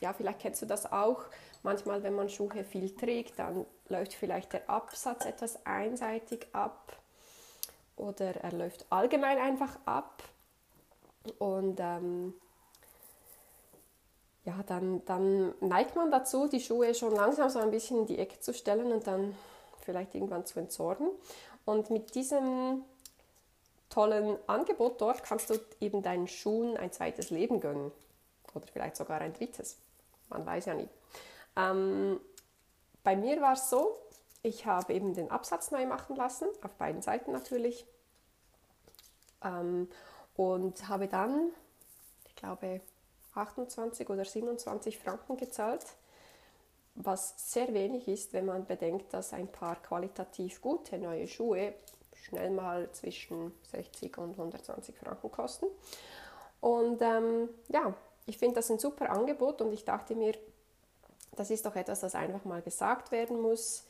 ja, 0.00 0.12
vielleicht 0.12 0.40
kennst 0.40 0.62
du 0.62 0.66
das 0.66 0.90
auch. 0.90 1.24
Manchmal, 1.62 2.02
wenn 2.02 2.14
man 2.14 2.28
Schuhe 2.28 2.64
viel 2.64 2.94
trägt, 2.94 3.38
dann 3.38 3.64
läuft 3.88 4.14
vielleicht 4.14 4.52
der 4.52 4.68
Absatz 4.68 5.24
etwas 5.24 5.64
einseitig 5.64 6.46
ab 6.52 6.96
oder 7.96 8.36
er 8.36 8.52
läuft 8.52 8.86
allgemein 8.90 9.38
einfach 9.38 9.78
ab. 9.84 10.22
Und 11.38 11.78
ähm, 11.80 12.34
ja, 14.44 14.62
dann, 14.66 15.04
dann 15.06 15.54
neigt 15.60 15.96
man 15.96 16.10
dazu, 16.10 16.48
die 16.48 16.60
Schuhe 16.60 16.94
schon 16.94 17.14
langsam 17.14 17.48
so 17.48 17.58
ein 17.58 17.70
bisschen 17.70 18.00
in 18.00 18.06
die 18.06 18.18
Ecke 18.18 18.40
zu 18.40 18.52
stellen 18.52 18.92
und 18.92 19.06
dann 19.06 19.34
vielleicht 19.80 20.14
irgendwann 20.14 20.44
zu 20.44 20.58
entsorgen. 20.58 21.08
Und 21.64 21.90
mit 21.90 22.14
diesem 22.14 22.84
tollen 23.88 24.36
Angebot 24.46 25.00
dort 25.00 25.22
kannst 25.22 25.50
du 25.50 25.54
eben 25.80 26.02
deinen 26.02 26.28
Schuhen 26.28 26.76
ein 26.76 26.92
zweites 26.92 27.30
Leben 27.30 27.60
gönnen. 27.60 27.90
Oder 28.54 28.66
vielleicht 28.66 28.96
sogar 28.96 29.20
ein 29.20 29.32
drittes. 29.32 29.78
Man 30.28 30.44
weiß 30.44 30.66
ja 30.66 30.74
nie. 30.74 30.88
Ähm, 31.56 32.20
bei 33.02 33.16
mir 33.16 33.40
war 33.40 33.54
es 33.54 33.70
so, 33.70 33.98
ich 34.42 34.66
habe 34.66 34.92
eben 34.92 35.14
den 35.14 35.30
Absatz 35.30 35.70
neu 35.70 35.86
machen 35.86 36.16
lassen, 36.16 36.48
auf 36.62 36.74
beiden 36.74 37.00
Seiten 37.00 37.32
natürlich. 37.32 37.86
Ähm, 39.42 39.88
und 40.36 40.88
habe 40.88 41.08
dann, 41.08 41.50
ich 42.26 42.36
glaube, 42.36 42.80
28 43.34 44.08
oder 44.10 44.24
27 44.24 44.98
Franken 44.98 45.36
gezahlt, 45.36 45.84
was 46.94 47.34
sehr 47.52 47.74
wenig 47.74 48.06
ist, 48.08 48.32
wenn 48.32 48.46
man 48.46 48.66
bedenkt, 48.66 49.12
dass 49.12 49.32
ein 49.32 49.48
paar 49.48 49.76
qualitativ 49.82 50.60
gute 50.60 50.98
neue 50.98 51.26
Schuhe 51.26 51.74
schnell 52.14 52.50
mal 52.50 52.90
zwischen 52.92 53.52
60 53.70 54.16
und 54.18 54.38
120 54.38 54.96
Franken 54.96 55.30
kosten. 55.30 55.66
Und 56.60 57.02
ähm, 57.02 57.48
ja, 57.68 57.94
ich 58.26 58.38
finde 58.38 58.56
das 58.56 58.70
ein 58.70 58.78
super 58.78 59.10
Angebot 59.10 59.60
und 59.60 59.72
ich 59.72 59.84
dachte 59.84 60.14
mir, 60.14 60.34
das 61.36 61.50
ist 61.50 61.66
doch 61.66 61.76
etwas, 61.76 62.00
das 62.00 62.14
einfach 62.14 62.44
mal 62.44 62.62
gesagt 62.62 63.10
werden 63.10 63.40
muss, 63.40 63.84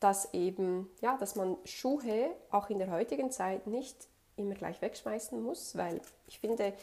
dass 0.00 0.32
eben, 0.32 0.90
ja, 1.00 1.16
dass 1.16 1.36
man 1.36 1.56
Schuhe 1.64 2.30
auch 2.50 2.70
in 2.70 2.78
der 2.78 2.90
heutigen 2.90 3.30
Zeit 3.30 3.66
nicht 3.66 3.96
immer 4.36 4.54
gleich 4.54 4.80
wegschmeißen 4.82 5.42
muss, 5.42 5.76
weil 5.76 6.00
ich 6.26 6.38
finde, 6.38 6.74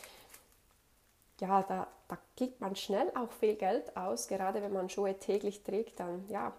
ja, 1.39 1.63
da, 1.63 1.87
da 2.07 2.17
gibt 2.35 2.61
man 2.61 2.75
schnell 2.75 3.11
auch 3.15 3.31
viel 3.31 3.55
Geld 3.55 3.95
aus, 3.97 4.27
gerade 4.27 4.61
wenn 4.61 4.73
man 4.73 4.89
Schuhe 4.89 5.17
täglich 5.19 5.63
trägt, 5.63 5.99
dann 5.99 6.27
ja, 6.29 6.53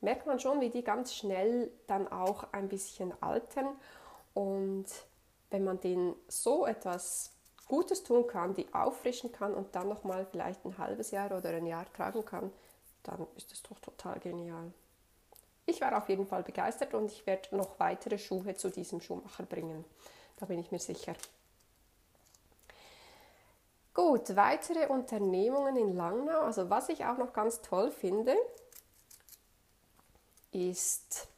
merkt 0.00 0.26
man 0.26 0.38
schon, 0.38 0.60
wie 0.60 0.70
die 0.70 0.84
ganz 0.84 1.14
schnell 1.14 1.70
dann 1.86 2.10
auch 2.10 2.52
ein 2.52 2.68
bisschen 2.68 3.12
altern. 3.22 3.68
Und 4.34 4.86
wenn 5.50 5.64
man 5.64 5.80
denen 5.80 6.14
so 6.28 6.66
etwas 6.66 7.30
Gutes 7.66 8.02
tun 8.04 8.26
kann, 8.26 8.54
die 8.54 8.72
auffrischen 8.74 9.32
kann 9.32 9.54
und 9.54 9.74
dann 9.74 9.88
nochmal 9.88 10.26
vielleicht 10.30 10.64
ein 10.64 10.76
halbes 10.76 11.10
Jahr 11.10 11.32
oder 11.32 11.50
ein 11.50 11.66
Jahr 11.66 11.90
tragen 11.92 12.24
kann, 12.24 12.52
dann 13.04 13.26
ist 13.36 13.50
das 13.50 13.62
doch 13.62 13.78
total 13.80 14.18
genial. 14.20 14.72
Ich 15.66 15.80
war 15.80 15.96
auf 15.96 16.08
jeden 16.08 16.26
Fall 16.26 16.42
begeistert 16.42 16.92
und 16.94 17.10
ich 17.10 17.26
werde 17.26 17.56
noch 17.56 17.78
weitere 17.78 18.18
Schuhe 18.18 18.54
zu 18.54 18.70
diesem 18.70 19.00
Schuhmacher 19.00 19.44
bringen. 19.44 19.84
Da 20.36 20.46
bin 20.46 20.58
ich 20.58 20.70
mir 20.70 20.78
sicher. 20.78 21.14
Gut, 23.94 24.34
weitere 24.34 24.88
Unternehmungen 24.88 25.76
in 25.76 25.94
Langnau. 25.94 26.40
Also 26.40 26.68
was 26.68 26.88
ich 26.88 27.04
auch 27.04 27.16
noch 27.16 27.32
ganz 27.32 27.62
toll 27.62 27.92
finde, 27.92 28.36
ist 30.50 31.28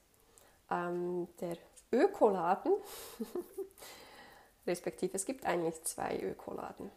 ähm, 0.70 1.28
der 1.38 1.58
Ökoladen. 1.92 2.72
Respektive 4.66 5.14
es 5.16 5.26
gibt 5.26 5.44
eigentlich 5.44 5.84
zwei 5.84 6.18
Ökoladen. 6.18 6.90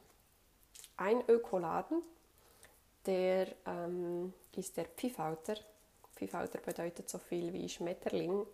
Ein 0.95 1.23
Ökoladen, 1.27 2.03
der 3.05 3.47
ähm, 3.65 4.33
ist 4.55 4.77
der 4.77 4.85
Pfifauter. 4.85 5.55
Pfifauter 6.15 6.59
bedeutet 6.59 7.09
so 7.09 7.17
viel 7.17 7.51
wie 7.51 7.67
Schmetterling. 7.67 8.45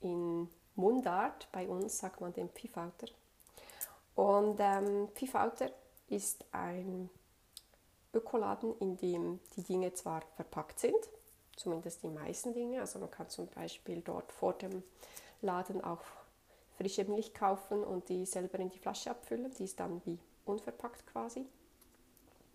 In 0.00 0.48
Mundart, 0.76 1.46
bei 1.52 1.68
uns 1.68 1.98
sagt 1.98 2.22
man 2.22 2.32
den 2.32 2.48
Pfifauter. 2.48 3.08
Und 4.14 4.58
ähm, 4.60 5.08
Pfifauter 5.14 5.70
ist 6.12 6.44
ein 6.52 7.10
Ökoladen, 8.14 8.76
in 8.78 8.96
dem 8.96 9.40
die 9.56 9.62
Dinge 9.62 9.92
zwar 9.94 10.22
verpackt 10.36 10.78
sind, 10.78 11.08
zumindest 11.56 12.02
die 12.02 12.10
meisten 12.10 12.52
Dinge. 12.52 12.80
Also 12.80 12.98
man 12.98 13.10
kann 13.10 13.28
zum 13.28 13.48
Beispiel 13.48 14.02
dort 14.02 14.30
vor 14.32 14.52
dem 14.54 14.82
Laden 15.40 15.82
auch 15.82 16.02
frische 16.76 17.04
Milch 17.04 17.32
kaufen 17.32 17.82
und 17.82 18.08
die 18.08 18.26
selber 18.26 18.58
in 18.58 18.68
die 18.68 18.78
Flasche 18.78 19.10
abfüllen. 19.10 19.52
Die 19.58 19.64
ist 19.64 19.80
dann 19.80 20.02
wie 20.04 20.18
unverpackt 20.44 21.06
quasi. 21.06 21.46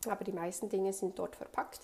Aber 0.08 0.24
die 0.24 0.32
meisten 0.32 0.70
Dinge 0.70 0.94
sind 0.94 1.18
dort 1.18 1.36
verpackt. 1.36 1.82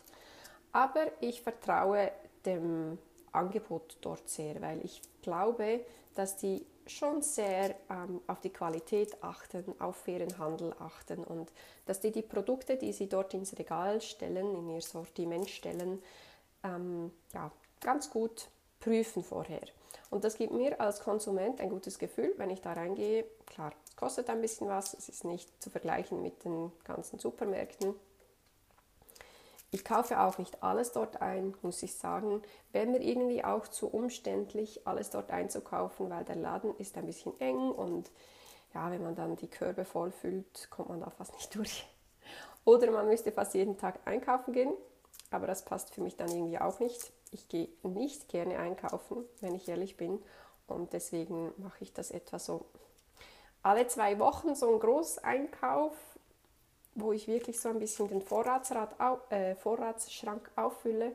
Aber 0.71 1.11
ich 1.21 1.41
vertraue 1.41 2.11
dem 2.45 2.99
Angebot 3.33 3.97
dort 4.01 4.29
sehr, 4.29 4.61
weil 4.61 4.83
ich 4.83 5.01
glaube, 5.21 5.85
dass 6.15 6.37
die 6.37 6.65
schon 6.85 7.21
sehr 7.21 7.75
ähm, 7.89 8.21
auf 8.27 8.41
die 8.41 8.51
Qualität 8.51 9.23
achten, 9.23 9.63
auf 9.79 9.95
fairen 9.97 10.37
Handel 10.37 10.73
achten 10.79 11.23
und 11.23 11.51
dass 11.85 11.99
die 12.01 12.11
die 12.11 12.21
Produkte, 12.21 12.77
die 12.77 12.93
sie 12.93 13.07
dort 13.07 13.33
ins 13.33 13.57
Regal 13.57 14.01
stellen, 14.01 14.55
in 14.55 14.69
ihr 14.69 14.81
Sortiment 14.81 15.49
stellen, 15.49 16.01
ähm, 16.63 17.11
ja, 17.33 17.51
ganz 17.79 18.09
gut 18.09 18.49
prüfen 18.79 19.23
vorher. 19.23 19.61
Und 20.09 20.23
das 20.23 20.37
gibt 20.37 20.53
mir 20.53 20.79
als 20.79 20.99
Konsument 20.99 21.59
ein 21.59 21.69
gutes 21.69 21.97
Gefühl, 21.97 22.33
wenn 22.37 22.49
ich 22.49 22.61
da 22.61 22.73
reingehe. 22.73 23.25
Klar, 23.47 23.73
es 23.87 23.95
kostet 23.95 24.29
ein 24.29 24.41
bisschen 24.41 24.67
was, 24.67 24.93
es 24.93 25.09
ist 25.09 25.23
nicht 25.23 25.49
zu 25.61 25.69
vergleichen 25.69 26.21
mit 26.21 26.43
den 26.45 26.71
ganzen 26.83 27.17
Supermärkten. 27.17 27.95
Ich 29.73 29.83
kaufe 29.83 30.19
auch 30.19 30.37
nicht 30.37 30.61
alles 30.61 30.91
dort 30.91 31.19
ein, 31.23 31.55
muss 31.63 31.81
ich 31.81 31.95
sagen. 31.95 32.43
Wäre 32.71 32.85
mir 32.85 33.01
irgendwie 33.01 33.43
auch 33.43 33.67
zu 33.67 33.87
umständlich, 33.87 34.85
alles 34.85 35.09
dort 35.09 35.31
einzukaufen, 35.31 36.11
weil 36.11 36.23
der 36.25 36.35
Laden 36.35 36.77
ist 36.77 36.95
ein 36.95 37.07
bisschen 37.07 37.33
eng 37.39 37.71
und 37.71 38.11
ja, 38.75 38.91
wenn 38.91 39.01
man 39.01 39.15
dann 39.15 39.35
die 39.35 39.47
Körbe 39.49 39.83
vollfüllt, 39.83 40.69
kommt 40.69 40.89
man 40.89 40.99
da 40.99 41.09
fast 41.09 41.33
nicht 41.33 41.55
durch. 41.55 41.87
Oder 42.65 42.91
man 42.91 43.07
müsste 43.07 43.31
fast 43.31 43.55
jeden 43.55 43.75
Tag 43.79 43.99
einkaufen 44.05 44.53
gehen, 44.53 44.73
aber 45.31 45.47
das 45.47 45.65
passt 45.65 45.91
für 45.91 46.01
mich 46.01 46.17
dann 46.17 46.29
irgendwie 46.29 46.59
auch 46.59 46.79
nicht. 46.79 47.11
Ich 47.31 47.49
gehe 47.49 47.69
nicht 47.81 48.29
gerne 48.29 48.59
einkaufen, 48.59 49.25
wenn 49.41 49.55
ich 49.55 49.67
ehrlich 49.67 49.97
bin 49.97 50.19
und 50.67 50.93
deswegen 50.93 51.51
mache 51.57 51.81
ich 51.83 51.93
das 51.93 52.11
etwa 52.11 52.37
so 52.37 52.65
alle 53.63 53.87
zwei 53.87 54.19
Wochen 54.19 54.53
so 54.53 54.69
einen 54.69 54.79
Großeinkauf, 54.79 55.95
wo 56.95 57.11
ich 57.11 57.27
wirklich 57.27 57.59
so 57.59 57.69
ein 57.69 57.79
bisschen 57.79 58.07
den 58.07 58.21
Vorratsrad, 58.21 58.95
äh, 59.31 59.55
Vorratsschrank 59.55 60.49
auffülle 60.55 61.13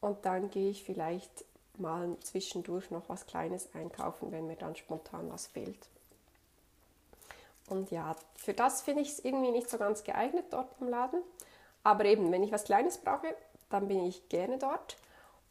und 0.00 0.24
dann 0.24 0.50
gehe 0.50 0.70
ich 0.70 0.84
vielleicht 0.84 1.44
mal 1.78 2.16
zwischendurch 2.20 2.90
noch 2.90 3.08
was 3.08 3.26
Kleines 3.26 3.74
einkaufen, 3.74 4.32
wenn 4.32 4.46
mir 4.46 4.56
dann 4.56 4.76
spontan 4.76 5.30
was 5.30 5.46
fehlt. 5.46 5.88
Und 7.68 7.90
ja, 7.90 8.14
für 8.36 8.54
das 8.54 8.82
finde 8.82 9.02
ich 9.02 9.10
es 9.10 9.24
irgendwie 9.24 9.50
nicht 9.50 9.68
so 9.68 9.78
ganz 9.78 10.04
geeignet 10.04 10.46
dort 10.50 10.70
im 10.80 10.88
Laden. 10.88 11.20
Aber 11.82 12.04
eben, 12.04 12.30
wenn 12.30 12.42
ich 12.42 12.52
was 12.52 12.64
Kleines 12.64 12.98
brauche, 12.98 13.34
dann 13.70 13.88
bin 13.88 14.04
ich 14.04 14.28
gerne 14.28 14.58
dort. 14.58 14.96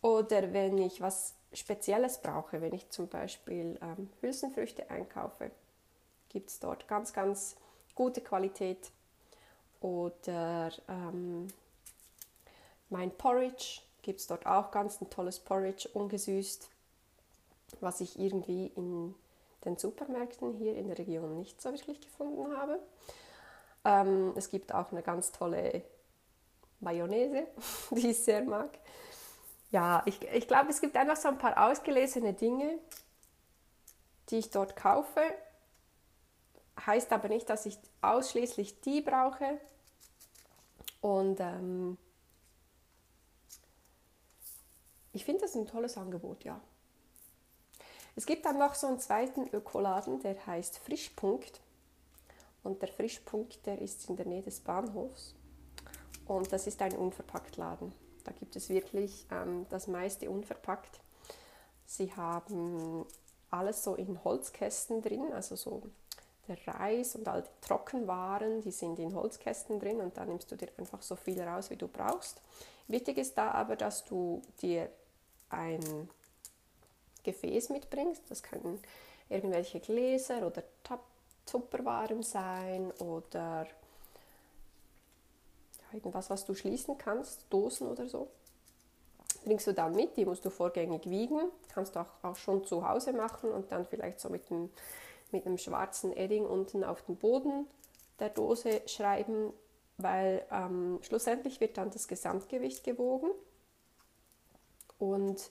Oder 0.01 0.53
wenn 0.53 0.77
ich 0.77 1.01
was 1.01 1.33
Spezielles 1.53 2.21
brauche, 2.21 2.61
wenn 2.61 2.73
ich 2.73 2.89
zum 2.89 3.07
Beispiel 3.07 3.77
ähm, 3.81 4.09
Hülsenfrüchte 4.21 4.89
einkaufe, 4.89 5.51
gibt 6.29 6.49
es 6.49 6.59
dort 6.59 6.87
ganz, 6.87 7.13
ganz 7.13 7.55
gute 7.95 8.21
Qualität. 8.21 8.91
Oder 9.85 10.71
ähm, 10.87 11.47
mein 12.89 13.11
Porridge 13.11 13.81
gibt 14.01 14.19
es 14.19 14.25
dort 14.25 14.47
auch 14.47 14.71
ganz 14.71 14.99
ein 14.99 15.11
tolles 15.11 15.39
Porridge, 15.39 15.87
ungesüßt, 15.93 16.67
was 17.81 18.01
ich 18.01 18.17
irgendwie 18.17 18.71
in 18.75 19.13
den 19.63 19.77
Supermärkten 19.77 20.55
hier 20.55 20.75
in 20.75 20.87
der 20.87 20.97
Region 20.97 21.37
nicht 21.37 21.61
so 21.61 21.71
wirklich 21.71 22.01
gefunden 22.01 22.57
habe. 22.57 22.79
Ähm, 23.83 24.33
es 24.35 24.49
gibt 24.49 24.73
auch 24.73 24.91
eine 24.91 25.03
ganz 25.03 25.31
tolle 25.31 25.83
Mayonnaise, 26.79 27.45
die 27.91 28.09
ich 28.09 28.23
sehr 28.23 28.41
mag. 28.41 28.79
Ja, 29.69 30.01
ich, 30.07 30.19
ich 30.33 30.47
glaube, 30.47 30.71
es 30.71 30.81
gibt 30.81 30.97
einfach 30.97 31.15
so 31.15 31.27
ein 31.27 31.37
paar 31.37 31.69
ausgelesene 31.69 32.33
Dinge, 32.33 32.79
die 34.29 34.37
ich 34.37 34.49
dort 34.49 34.75
kaufe. 34.75 35.21
Heißt 36.87 37.13
aber 37.13 37.27
nicht, 37.27 37.47
dass 37.51 37.67
ich 37.67 37.77
ausschließlich 38.01 38.81
die 38.81 39.01
brauche. 39.01 39.59
Und 41.05 41.39
ähm, 41.39 41.99
ich 45.13 45.23
finde 45.23 45.41
das 45.41 45.53
ein 45.53 45.67
tolles 45.67 45.97
Angebot, 45.97 46.43
ja. 46.43 46.59
Es 48.15 48.25
gibt 48.25 48.43
dann 48.43 48.57
noch 48.57 48.73
so 48.73 48.87
einen 48.87 48.99
zweiten 48.99 49.47
Ökoladen, 49.53 50.19
der 50.21 50.43
heißt 50.47 50.79
Frischpunkt. 50.79 51.61
Und 52.63 52.81
der 52.81 52.89
Frischpunkt, 52.89 53.67
der 53.67 53.79
ist 53.83 54.09
in 54.09 54.15
der 54.15 54.25
Nähe 54.25 54.41
des 54.41 54.61
Bahnhofs. 54.61 55.35
Und 56.25 56.51
das 56.51 56.65
ist 56.65 56.81
ein 56.81 56.97
Unverpacktladen. 56.97 57.93
Da 58.23 58.31
gibt 58.31 58.55
es 58.55 58.69
wirklich 58.69 59.27
ähm, 59.29 59.67
das 59.69 59.85
meiste 59.85 60.31
unverpackt. 60.31 60.99
Sie 61.85 62.15
haben 62.15 63.05
alles 63.51 63.83
so 63.83 63.93
in 63.93 64.23
Holzkästen 64.23 65.03
drin, 65.03 65.31
also 65.33 65.55
so 65.55 65.83
der 66.47 66.57
Reis 66.67 67.15
und 67.15 67.27
all 67.27 67.41
die 67.41 67.67
Trockenwaren, 67.67 68.61
die 68.61 68.71
sind 68.71 68.99
in 68.99 69.15
Holzkästen 69.15 69.79
drin 69.79 69.99
und 69.99 70.17
da 70.17 70.25
nimmst 70.25 70.51
du 70.51 70.55
dir 70.55 70.69
einfach 70.77 71.01
so 71.01 71.15
viel 71.15 71.41
raus, 71.41 71.69
wie 71.69 71.75
du 71.75 71.87
brauchst. 71.87 72.41
Wichtig 72.87 73.17
ist 73.17 73.37
da 73.37 73.51
aber, 73.51 73.75
dass 73.75 74.03
du 74.05 74.41
dir 74.61 74.89
ein 75.49 76.09
Gefäß 77.23 77.69
mitbringst. 77.69 78.23
Das 78.29 78.43
können 78.43 78.79
irgendwelche 79.29 79.79
Gläser 79.79 80.45
oder 80.45 80.63
Tupperwaren 81.45 82.23
sein 82.23 82.91
oder 82.99 83.67
irgendwas, 85.91 86.29
was 86.29 86.45
du 86.45 86.53
schließen 86.53 86.97
kannst, 86.97 87.45
Dosen 87.49 87.87
oder 87.87 88.07
so. 88.07 88.29
Bringst 89.43 89.67
du 89.67 89.73
dann 89.73 89.95
mit, 89.95 90.17
die 90.17 90.25
musst 90.25 90.43
du 90.43 90.49
vorgängig 90.49 91.09
wiegen, 91.09 91.39
kannst 91.69 91.95
du 91.95 91.99
auch, 91.99 92.23
auch 92.23 92.35
schon 92.35 92.65
zu 92.65 92.87
Hause 92.87 93.13
machen 93.13 93.51
und 93.51 93.71
dann 93.71 93.85
vielleicht 93.85 94.19
so 94.19 94.29
mit 94.29 94.49
einem, 94.51 94.69
mit 95.31 95.45
einem 95.45 95.57
schwarzen 95.57 96.15
Edding 96.15 96.45
unten 96.45 96.83
auf 96.83 97.01
den 97.03 97.17
Boden 97.17 97.67
der 98.19 98.29
Dose 98.29 98.81
schreiben, 98.87 99.53
weil 99.97 100.45
ähm, 100.51 100.99
schlussendlich 101.01 101.59
wird 101.59 101.77
dann 101.77 101.91
das 101.91 102.07
Gesamtgewicht 102.07 102.83
gewogen 102.83 103.29
und 104.99 105.49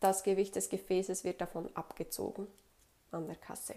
das 0.00 0.22
Gewicht 0.22 0.56
des 0.56 0.68
Gefäßes 0.68 1.24
wird 1.24 1.40
davon 1.40 1.74
abgezogen 1.74 2.46
an 3.10 3.26
der 3.26 3.36
Kasse. 3.36 3.74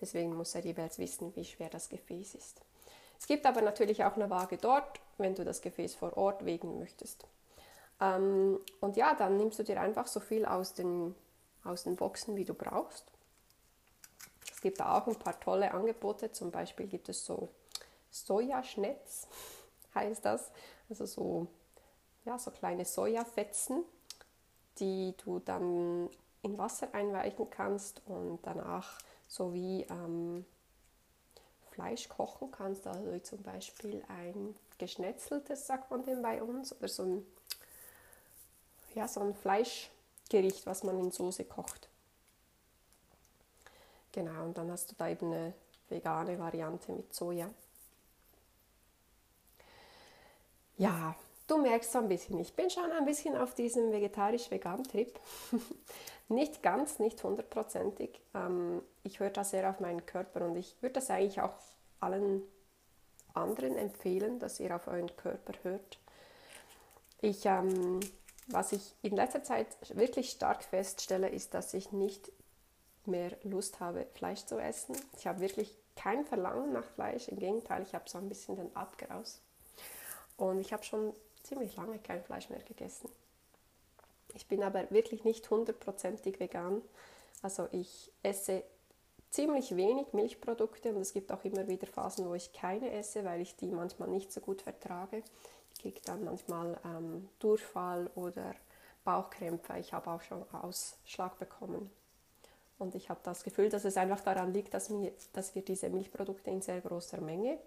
Deswegen 0.00 0.34
muss 0.36 0.54
er 0.54 0.62
jeweils 0.62 0.98
wissen, 0.98 1.34
wie 1.36 1.44
schwer 1.44 1.68
das 1.68 1.88
Gefäß 1.88 2.34
ist. 2.34 2.60
Es 3.18 3.26
gibt 3.26 3.46
aber 3.46 3.60
natürlich 3.60 4.04
auch 4.04 4.16
eine 4.16 4.30
Waage 4.30 4.56
dort, 4.56 5.00
wenn 5.18 5.34
du 5.34 5.44
das 5.44 5.60
Gefäß 5.60 5.94
vor 5.94 6.16
Ort 6.16 6.44
wägen 6.44 6.78
möchtest. 6.78 7.26
Ähm, 8.00 8.58
und 8.80 8.96
ja, 8.96 9.14
dann 9.14 9.36
nimmst 9.36 9.58
du 9.58 9.62
dir 9.62 9.80
einfach 9.80 10.06
so 10.06 10.20
viel 10.20 10.46
aus 10.46 10.72
den, 10.72 11.14
aus 11.62 11.84
den 11.84 11.96
Boxen, 11.96 12.36
wie 12.36 12.46
du 12.46 12.54
brauchst. 12.54 13.12
Es 14.60 14.62
gibt 14.62 14.82
auch 14.82 15.06
ein 15.06 15.16
paar 15.16 15.40
tolle 15.40 15.72
Angebote. 15.72 16.32
Zum 16.32 16.50
Beispiel 16.50 16.86
gibt 16.86 17.08
es 17.08 17.24
so 17.24 17.48
Sojaschnetz, 18.10 19.26
heißt 19.94 20.22
das. 20.22 20.50
Also 20.90 21.06
so, 21.06 21.46
ja, 22.26 22.38
so 22.38 22.50
kleine 22.50 22.84
Sojafetzen, 22.84 23.84
die 24.78 25.14
du 25.24 25.38
dann 25.38 26.10
in 26.42 26.58
Wasser 26.58 26.92
einweichen 26.92 27.48
kannst 27.48 28.02
und 28.04 28.40
danach 28.42 28.98
so 29.28 29.54
wie 29.54 29.86
ähm, 29.88 30.44
Fleisch 31.70 32.10
kochen 32.10 32.50
kannst, 32.50 32.86
also 32.86 33.18
zum 33.20 33.42
Beispiel 33.42 34.04
ein 34.08 34.54
geschnetzeltes, 34.76 35.66
sagt 35.66 35.90
man 35.90 36.04
dem 36.04 36.20
bei 36.20 36.42
uns, 36.42 36.76
oder 36.76 36.88
so 36.88 37.04
ein, 37.04 37.26
ja, 38.94 39.08
so 39.08 39.20
ein 39.20 39.34
Fleischgericht, 39.34 40.66
was 40.66 40.82
man 40.82 40.98
in 40.98 41.10
Soße 41.10 41.46
kocht. 41.46 41.89
Genau, 44.12 44.44
und 44.44 44.58
dann 44.58 44.70
hast 44.70 44.90
du 44.90 44.94
da 44.96 45.08
eben 45.08 45.32
eine 45.32 45.54
vegane 45.88 46.38
Variante 46.38 46.92
mit 46.92 47.14
Soja. 47.14 47.48
Ja, 50.76 51.14
du 51.46 51.58
merkst 51.58 51.92
so 51.92 51.98
ein 51.98 52.08
bisschen, 52.08 52.38
ich 52.40 52.54
bin 52.54 52.70
schon 52.70 52.90
ein 52.90 53.04
bisschen 53.04 53.36
auf 53.36 53.54
diesem 53.54 53.92
vegetarisch-vegan-Trip. 53.92 55.20
nicht 56.28 56.62
ganz, 56.62 56.98
nicht 56.98 57.22
hundertprozentig. 57.22 58.20
Ähm, 58.34 58.82
ich 59.02 59.20
höre 59.20 59.30
da 59.30 59.44
sehr 59.44 59.68
auf 59.68 59.80
meinen 59.80 60.06
Körper 60.06 60.46
und 60.46 60.56
ich 60.56 60.74
würde 60.80 60.94
das 60.94 61.10
eigentlich 61.10 61.40
auch 61.40 61.54
allen 62.00 62.42
anderen 63.34 63.76
empfehlen, 63.76 64.38
dass 64.38 64.58
ihr 64.58 64.74
auf 64.74 64.88
euren 64.88 65.14
Körper 65.16 65.52
hört. 65.62 65.98
Ich, 67.20 67.44
ähm, 67.44 68.00
was 68.46 68.72
ich 68.72 68.94
in 69.02 69.14
letzter 69.14 69.42
Zeit 69.44 69.66
wirklich 69.96 70.30
stark 70.30 70.64
feststelle, 70.64 71.28
ist, 71.28 71.54
dass 71.54 71.74
ich 71.74 71.92
nicht 71.92 72.32
mehr 73.10 73.36
Lust 73.42 73.80
habe, 73.80 74.06
Fleisch 74.14 74.44
zu 74.46 74.58
essen. 74.58 74.96
Ich 75.16 75.26
habe 75.26 75.40
wirklich 75.40 75.76
kein 75.96 76.24
Verlangen 76.24 76.72
nach 76.72 76.84
Fleisch. 76.84 77.28
Im 77.28 77.38
Gegenteil, 77.38 77.82
ich 77.82 77.94
habe 77.94 78.08
so 78.08 78.18
ein 78.18 78.28
bisschen 78.28 78.56
den 78.56 78.74
Abgraus. 78.74 79.40
Und 80.36 80.60
ich 80.60 80.72
habe 80.72 80.82
schon 80.84 81.12
ziemlich 81.42 81.76
lange 81.76 81.98
kein 81.98 82.22
Fleisch 82.22 82.48
mehr 82.48 82.62
gegessen. 82.62 83.08
Ich 84.34 84.46
bin 84.46 84.62
aber 84.62 84.90
wirklich 84.90 85.24
nicht 85.24 85.50
hundertprozentig 85.50 86.40
vegan. 86.40 86.82
Also 87.42 87.68
ich 87.72 88.10
esse 88.22 88.62
ziemlich 89.30 89.76
wenig 89.76 90.12
Milchprodukte 90.12 90.90
und 90.94 91.00
es 91.00 91.12
gibt 91.12 91.32
auch 91.32 91.44
immer 91.44 91.68
wieder 91.68 91.86
Phasen, 91.86 92.28
wo 92.28 92.34
ich 92.34 92.52
keine 92.52 92.90
esse, 92.92 93.24
weil 93.24 93.40
ich 93.40 93.56
die 93.56 93.68
manchmal 93.68 94.08
nicht 94.08 94.32
so 94.32 94.40
gut 94.40 94.62
vertrage. 94.62 95.22
Ich 95.72 95.82
kriege 95.82 96.00
dann 96.04 96.24
manchmal 96.24 96.78
ähm, 96.84 97.28
Durchfall 97.38 98.10
oder 98.14 98.54
Bauchkrämpfe. 99.04 99.78
Ich 99.78 99.92
habe 99.92 100.10
auch 100.10 100.22
schon 100.22 100.44
Ausschlag 100.52 101.38
bekommen. 101.38 101.90
Und 102.80 102.94
ich 102.94 103.10
habe 103.10 103.20
das 103.22 103.44
Gefühl, 103.44 103.68
dass 103.68 103.84
es 103.84 103.98
einfach 103.98 104.22
daran 104.22 104.54
liegt, 104.54 104.72
dass, 104.72 104.88
mir, 104.88 105.12
dass 105.34 105.54
wir 105.54 105.62
diese 105.62 105.90
Milchprodukte 105.90 106.50
in 106.50 106.62
sehr 106.62 106.80
großer 106.80 107.20
Menge 107.20 107.58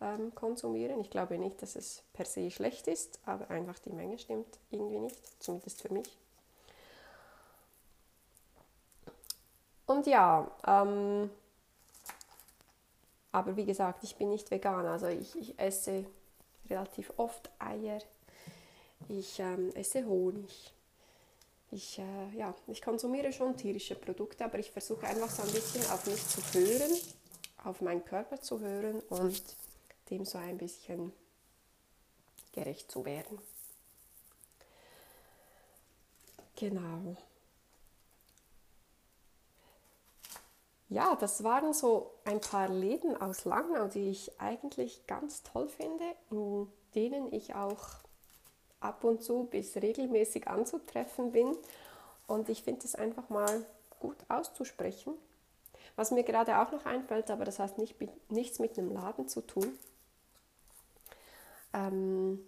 ähm, 0.00 0.32
konsumieren. 0.32 1.00
Ich 1.00 1.10
glaube 1.10 1.38
nicht, 1.38 1.60
dass 1.60 1.74
es 1.74 2.04
per 2.12 2.24
se 2.24 2.48
schlecht 2.52 2.86
ist, 2.86 3.18
aber 3.26 3.50
einfach 3.50 3.80
die 3.80 3.90
Menge 3.90 4.16
stimmt 4.16 4.58
irgendwie 4.70 5.00
nicht, 5.00 5.42
zumindest 5.42 5.82
für 5.82 5.92
mich. 5.92 6.16
Und 9.86 10.06
ja, 10.06 10.48
ähm, 10.64 11.30
aber 13.32 13.56
wie 13.56 13.64
gesagt, 13.64 14.04
ich 14.04 14.14
bin 14.14 14.28
nicht 14.28 14.52
vegan, 14.52 14.86
also 14.86 15.08
ich, 15.08 15.34
ich 15.36 15.58
esse 15.58 16.06
relativ 16.70 17.12
oft 17.16 17.50
Eier, 17.58 17.98
ich 19.08 19.40
ähm, 19.40 19.74
esse 19.74 20.06
Honig. 20.06 20.72
Ich, 21.70 21.98
äh, 21.98 22.36
ja, 22.36 22.54
ich 22.66 22.80
konsumiere 22.80 23.32
schon 23.32 23.56
tierische 23.56 23.94
Produkte, 23.94 24.44
aber 24.44 24.58
ich 24.58 24.70
versuche 24.70 25.06
einfach 25.06 25.28
so 25.28 25.42
ein 25.42 25.52
bisschen 25.52 25.84
auf 25.90 26.06
mich 26.06 26.26
zu 26.26 26.40
hören, 26.54 26.96
auf 27.64 27.80
meinen 27.82 28.04
Körper 28.04 28.40
zu 28.40 28.60
hören 28.60 29.00
und 29.10 29.42
dem 30.10 30.24
so 30.24 30.38
ein 30.38 30.56
bisschen 30.56 31.12
gerecht 32.52 32.90
zu 32.90 33.04
werden. 33.04 33.38
Genau. 36.56 37.16
Ja, 40.88 41.14
das 41.16 41.44
waren 41.44 41.74
so 41.74 42.14
ein 42.24 42.40
paar 42.40 42.68
Läden 42.68 43.20
aus 43.20 43.44
Langnau, 43.44 43.88
die 43.88 44.08
ich 44.08 44.40
eigentlich 44.40 45.06
ganz 45.06 45.42
toll 45.42 45.68
finde, 45.68 46.04
in 46.30 46.66
denen 46.94 47.30
ich 47.32 47.54
auch 47.54 47.86
ab 48.80 49.04
und 49.04 49.22
zu 49.22 49.44
bis 49.44 49.76
regelmäßig 49.76 50.48
anzutreffen 50.48 51.32
bin. 51.32 51.56
Und 52.26 52.48
ich 52.48 52.62
finde 52.62 52.84
es 52.84 52.94
einfach 52.94 53.28
mal 53.28 53.64
gut 54.00 54.16
auszusprechen. 54.28 55.14
Was 55.96 56.10
mir 56.10 56.22
gerade 56.22 56.60
auch 56.60 56.70
noch 56.70 56.86
einfällt, 56.86 57.30
aber 57.30 57.44
das 57.44 57.58
hat 57.58 57.78
nicht, 57.78 57.96
nichts 58.30 58.58
mit 58.58 58.78
einem 58.78 58.92
Laden 58.92 59.28
zu 59.28 59.40
tun. 59.40 59.78
Ähm, 61.72 62.40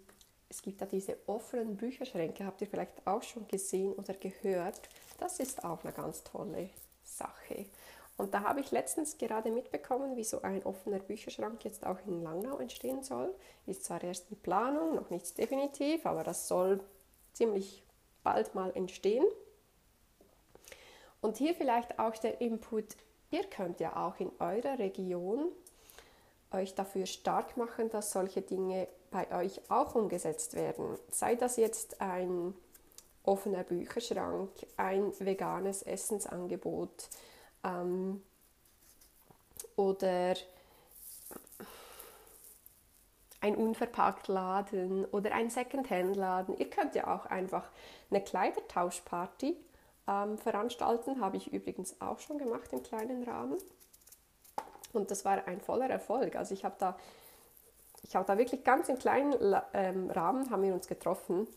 es 0.47 0.61
gibt 0.61 0.81
da 0.81 0.85
diese 0.85 1.17
offenen 1.27 1.77
Bücherschränke, 1.77 2.45
habt 2.45 2.61
ihr 2.61 2.67
vielleicht 2.67 3.05
auch 3.05 3.23
schon 3.23 3.47
gesehen 3.47 3.93
oder 3.93 4.13
gehört. 4.13 4.89
Das 5.17 5.39
ist 5.39 5.63
auch 5.63 5.83
eine 5.83 5.93
ganz 5.93 6.23
tolle 6.23 6.69
Sache. 7.03 7.65
Und 8.17 8.33
da 8.33 8.43
habe 8.43 8.59
ich 8.59 8.71
letztens 8.71 9.17
gerade 9.17 9.51
mitbekommen, 9.51 10.15
wie 10.15 10.23
so 10.23 10.41
ein 10.43 10.63
offener 10.63 10.99
Bücherschrank 10.99 11.63
jetzt 11.63 11.85
auch 11.85 11.97
in 12.05 12.21
Langnau 12.21 12.57
entstehen 12.57 13.03
soll. 13.03 13.33
Ist 13.65 13.85
zwar 13.85 14.03
erst 14.03 14.29
in 14.29 14.37
Planung, 14.37 14.95
noch 14.95 15.09
nichts 15.09 15.33
definitiv, 15.33 16.05
aber 16.05 16.23
das 16.23 16.47
soll 16.47 16.81
ziemlich 17.33 17.83
bald 18.23 18.53
mal 18.53 18.71
entstehen. 18.75 19.25
Und 21.21 21.37
hier 21.37 21.53
vielleicht 21.53 21.99
auch 21.99 22.15
der 22.17 22.41
Input, 22.41 22.95
ihr 23.29 23.43
könnt 23.45 23.79
ja 23.79 23.95
auch 23.95 24.19
in 24.19 24.31
eurer 24.39 24.77
Region 24.79 25.51
euch 26.51 26.75
dafür 26.75 27.05
stark 27.05 27.57
machen, 27.57 27.89
dass 27.89 28.11
solche 28.11 28.41
Dinge 28.41 28.87
bei 29.09 29.31
euch 29.35 29.61
auch 29.69 29.95
umgesetzt 29.95 30.53
werden. 30.55 30.97
Sei 31.09 31.35
das 31.35 31.57
jetzt 31.57 32.01
ein 32.01 32.53
offener 33.23 33.63
Bücherschrank, 33.63 34.49
ein 34.77 35.13
veganes 35.19 35.83
Essensangebot 35.83 37.09
ähm, 37.63 38.21
oder 39.75 40.35
ein 43.41 43.55
Unverpacktladen 43.55 45.05
oder 45.05 45.33
ein 45.33 45.49
Secondhand-Laden. 45.49 46.57
Ihr 46.57 46.69
könnt 46.69 46.95
ja 46.95 47.13
auch 47.13 47.25
einfach 47.25 47.69
eine 48.09 48.23
Kleidertauschparty 48.23 49.57
ähm, 50.07 50.37
veranstalten. 50.37 51.19
Habe 51.19 51.37
ich 51.37 51.51
übrigens 51.51 51.99
auch 52.01 52.19
schon 52.19 52.37
gemacht 52.37 52.71
im 52.71 52.83
kleinen 52.83 53.23
Rahmen. 53.23 53.57
Und 54.93 55.09
das 55.09 55.25
war 55.25 55.47
ein 55.47 55.59
voller 55.59 55.89
Erfolg. 55.89 56.35
Also 56.35 56.53
ich 56.53 56.63
habe 56.63 56.75
da, 56.77 56.97
ich 58.03 58.15
habe 58.15 58.25
da 58.25 58.37
wirklich 58.37 58.63
ganz 58.63 58.89
im 58.89 58.99
kleinen 58.99 59.33
ähm, 59.73 60.11
Rahmen 60.11 60.51
haben 60.51 60.63
wir 60.63 60.73
uns 60.73 60.87
getroffen. 60.87 61.47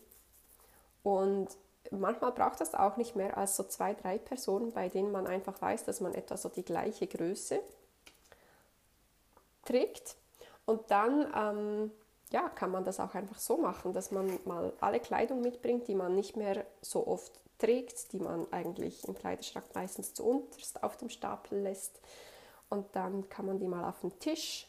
Und 1.03 1.49
manchmal 1.91 2.31
braucht 2.31 2.61
das 2.61 2.73
auch 2.75 2.97
nicht 2.97 3.15
mehr 3.15 3.37
als 3.37 3.55
so 3.55 3.63
zwei, 3.63 3.93
drei 3.93 4.17
Personen, 4.17 4.71
bei 4.71 4.89
denen 4.89 5.11
man 5.11 5.27
einfach 5.27 5.61
weiß, 5.61 5.85
dass 5.85 6.01
man 6.01 6.13
etwa 6.13 6.37
so 6.37 6.49
die 6.49 6.65
gleiche 6.65 7.07
Größe 7.07 7.59
trägt. 9.63 10.15
Und 10.65 10.89
dann 10.89 11.31
ähm, 11.35 11.91
ja, 12.31 12.49
kann 12.49 12.71
man 12.71 12.83
das 12.83 12.99
auch 12.99 13.13
einfach 13.13 13.39
so 13.39 13.57
machen, 13.57 13.93
dass 13.93 14.11
man 14.11 14.39
mal 14.45 14.73
alle 14.79 14.99
Kleidung 14.99 15.41
mitbringt, 15.41 15.87
die 15.87 15.95
man 15.95 16.15
nicht 16.15 16.35
mehr 16.35 16.65
so 16.81 17.05
oft 17.07 17.31
trägt, 17.57 18.11
die 18.11 18.19
man 18.19 18.51
eigentlich 18.51 19.07
im 19.07 19.15
Kleiderschrank 19.15 19.65
meistens 19.73 20.13
zuunterst 20.13 20.83
auf 20.83 20.97
dem 20.97 21.09
Stapel 21.09 21.59
lässt. 21.59 21.99
Und 22.69 22.95
dann 22.95 23.29
kann 23.29 23.45
man 23.45 23.59
die 23.59 23.67
mal 23.67 23.87
auf 23.87 24.01
den 24.01 24.17
Tisch 24.19 24.67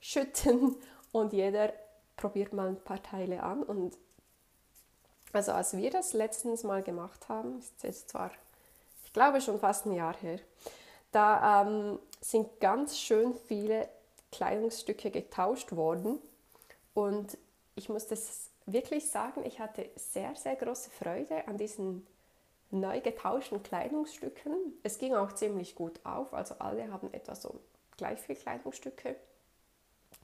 schütten 0.00 0.76
und 1.12 1.32
jeder 1.32 1.72
probiert 2.16 2.52
mal 2.52 2.68
ein 2.68 2.82
paar 2.82 3.02
Teile 3.02 3.42
an. 3.42 3.62
Und 3.62 3.98
also 5.32 5.52
als 5.52 5.76
wir 5.76 5.90
das 5.90 6.12
letztens 6.12 6.62
mal 6.62 6.82
gemacht 6.82 7.28
haben, 7.28 7.58
ist 7.58 7.82
jetzt 7.82 8.10
zwar, 8.10 8.30
ich 9.04 9.12
glaube 9.12 9.40
schon 9.40 9.58
fast 9.58 9.86
ein 9.86 9.92
Jahr 9.92 10.16
her, 10.16 10.38
da 11.10 11.62
ähm, 11.62 11.98
sind 12.20 12.60
ganz 12.60 12.98
schön 12.98 13.34
viele 13.46 13.88
Kleidungsstücke 14.30 15.10
getauscht 15.10 15.72
worden. 15.72 16.18
Und 16.94 17.36
ich 17.74 17.88
muss 17.88 18.06
das 18.06 18.48
wirklich 18.66 19.10
sagen, 19.10 19.44
ich 19.44 19.60
hatte 19.60 19.90
sehr, 19.96 20.34
sehr 20.34 20.56
große 20.56 20.90
Freude 20.90 21.46
an 21.46 21.58
diesen 21.58 22.06
neu 22.70 23.00
getauschten 23.00 23.62
Kleidungsstücken. 23.62 24.78
Es 24.82 24.98
ging 24.98 25.14
auch 25.14 25.32
ziemlich 25.32 25.74
gut 25.74 26.00
auf, 26.04 26.32
also 26.32 26.54
alle 26.58 26.90
haben 26.90 27.12
etwa 27.12 27.34
so 27.34 27.60
gleich 27.96 28.18
viele 28.18 28.38
Kleidungsstücke 28.38 29.16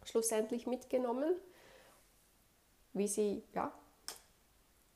schlussendlich 0.04 0.66
mitgenommen, 0.66 1.34
wie 2.94 3.08
sie 3.08 3.42
ja 3.54 3.72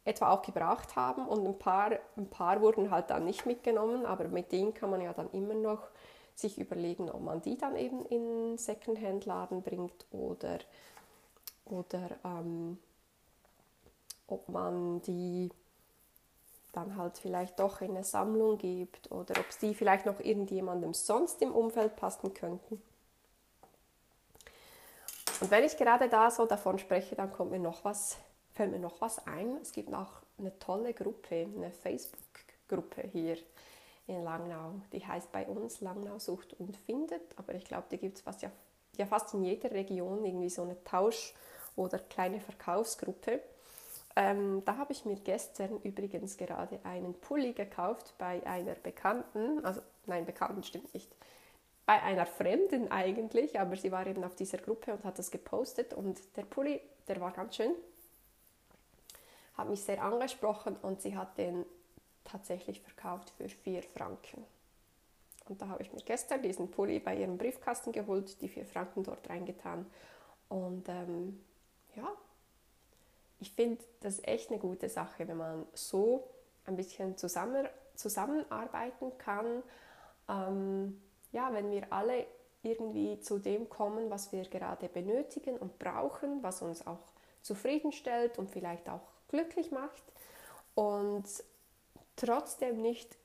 etwa 0.05 0.33
auch 0.33 0.43
gebracht 0.43 0.97
haben 0.97 1.27
und 1.27 1.47
ein 1.47 1.59
paar, 1.59 1.93
ein 2.17 2.29
paar 2.29 2.61
wurden 2.61 2.91
halt 2.91 3.11
dann 3.11 3.25
nicht 3.25 3.47
mitgenommen, 3.47 4.05
aber 4.05 4.29
mit 4.29 4.51
denen 4.51 4.75
kann 4.75 4.91
man 4.91 5.01
ja 5.01 5.13
dann 5.13 5.31
immer 5.31 5.55
noch 5.55 5.89
sich 6.35 6.59
überlegen, 6.59 7.11
ob 7.11 7.23
man 7.23 7.43
die 7.43 7.57
dann 7.57 7.77
eben 7.77 8.05
in 8.07 8.59
Secondhand-Laden 8.59 9.63
bringt 9.63 10.07
oder, 10.11 10.59
oder 11.67 12.11
ähm, 12.25 12.79
ob 14.27 14.49
man 14.49 15.03
die 15.03 15.51
dann 16.73 16.97
halt 16.97 17.19
vielleicht 17.19 17.61
doch 17.61 17.83
in 17.83 17.91
eine 17.91 18.03
Sammlung 18.03 18.57
gibt 18.59 19.13
oder 19.13 19.39
ob 19.39 19.53
sie 19.53 19.75
vielleicht 19.75 20.07
noch 20.07 20.21
irgendjemandem 20.21 20.95
sonst 20.95 21.43
im 21.43 21.53
Umfeld 21.53 21.97
passen 21.97 22.33
könnten. 22.33 22.83
Und 25.41 25.51
wenn 25.51 25.65
ich 25.65 25.77
gerade 25.77 26.09
da 26.09 26.31
so 26.31 26.47
davon 26.47 26.79
spreche, 26.79 27.15
dann 27.15 27.33
kommt 27.33 27.51
mir 27.51 27.59
noch 27.59 27.85
was, 27.85 28.17
fällt 28.55 28.73
mir 28.73 28.79
noch 28.79 29.01
was 29.01 29.27
ein. 29.27 29.57
Es 29.61 29.73
gibt 29.73 29.93
auch 29.95 30.23
eine 30.39 30.59
tolle 30.59 30.95
Gruppe, 30.95 31.47
eine 31.57 31.71
Facebook-Gruppe 31.71 33.09
hier 33.13 33.37
in 34.07 34.23
Langnau. 34.25 34.75
Die 34.93 35.05
heißt 35.05 35.33
bei 35.33 35.47
uns 35.47 35.81
Langnau 35.81 36.19
sucht 36.19 36.55
und 36.59 36.77
findet, 36.77 37.23
aber 37.37 37.55
ich 37.55 37.65
glaube, 37.65 37.87
die 37.91 37.99
gibt 37.99 38.19
es 38.19 38.23
fast, 38.23 38.43
ja, 38.43 38.51
ja 38.97 39.07
fast 39.07 39.35
in 39.35 39.45
jeder 39.45 39.71
Region 39.71 40.25
irgendwie 40.25 40.51
so 40.51 40.63
eine 40.63 40.83
Tausch- 40.85 41.35
oder 41.77 41.99
kleine 41.99 42.41
Verkaufsgruppe. 42.41 43.41
Ähm, 44.15 44.63
da 44.67 44.77
habe 44.77 44.93
ich 44.93 45.07
mir 45.07 45.17
gestern 45.17 45.81
übrigens 45.83 46.37
gerade 46.37 46.79
einen 46.85 47.15
Pulli 47.15 47.53
gekauft 47.53 48.15
bei 48.19 48.47
einer 48.47 48.75
Bekannten, 48.75 49.65
also 49.65 49.81
nein, 50.05 50.27
Bekannten 50.27 50.63
stimmt 50.63 50.93
nicht, 50.93 51.11
bei 51.87 52.01
einer 52.03 52.27
Fremden 52.27 52.91
eigentlich, 52.91 53.59
aber 53.59 53.75
sie 53.77 53.91
war 53.91 54.07
eben 54.07 54.23
auf 54.23 54.35
dieser 54.35 54.59
Gruppe 54.59 54.93
und 54.93 55.05
hat 55.05 55.19
das 55.19 55.31
gepostet 55.31 55.95
und 55.95 56.21
der 56.37 56.43
Pulli, 56.43 56.81
der 57.09 57.21
war 57.21 57.33
ganz 57.33 57.57
schön, 57.57 57.73
hat 59.63 59.71
mich 59.71 59.83
sehr 59.83 60.03
angesprochen 60.03 60.77
und 60.83 61.01
sie 61.01 61.17
hat 61.17 61.39
den 61.39 61.65
tatsächlich 62.25 62.81
verkauft 62.81 63.31
für 63.31 63.49
4 63.49 63.83
Franken. 63.83 64.45
Und 65.49 65.61
da 65.61 65.69
habe 65.69 65.83
ich 65.83 65.93
mir 65.93 66.03
gestern 66.03 66.43
diesen 66.43 66.71
Pulli 66.71 67.01
bei 67.01 67.17
ihrem 67.17 67.39
Briefkasten 67.39 67.93
geholt, 67.93 68.41
die 68.41 68.49
4 68.49 68.65
Franken 68.65 69.03
dort 69.03 69.29
reingetan 69.29 69.87
und 70.53 70.87
ähm, 70.91 71.41
ja, 71.97 72.07
ich 73.41 73.53
finde 73.53 73.83
das 74.01 74.21
echt 74.23 74.51
eine 74.51 74.59
gute 74.59 74.91
Sache, 74.91 75.27
wenn 75.27 75.39
man 75.39 75.67
so 75.73 76.29
ein 76.67 76.77
bisschen 76.77 77.17
zusammen, 77.17 77.67
zusammenarbeiten 77.95 79.17
kann. 79.17 79.63
Ähm, 80.29 81.01
ja, 81.33 81.53
wenn 81.55 81.71
wir 81.71 81.91
alle 81.91 82.27
irgendwie 82.63 83.19
zu 83.21 83.39
dem 83.39 83.71
kommen, 83.71 84.11
was 84.11 84.31
wir 84.31 84.43
gerade 84.43 84.89
benötigen 84.89 85.57
und 85.57 85.79
brauchen, 85.79 86.43
was 86.43 86.61
uns 86.61 86.87
auch 86.87 87.13
zufriedenstellt 87.41 88.39
und 88.39 88.51
vielleicht 88.51 88.91
auch 88.91 89.01
glücklich 89.33 89.73
macht 89.73 90.03
und 90.77 91.25
trotzdem 92.15 92.81
nicht 92.81 93.17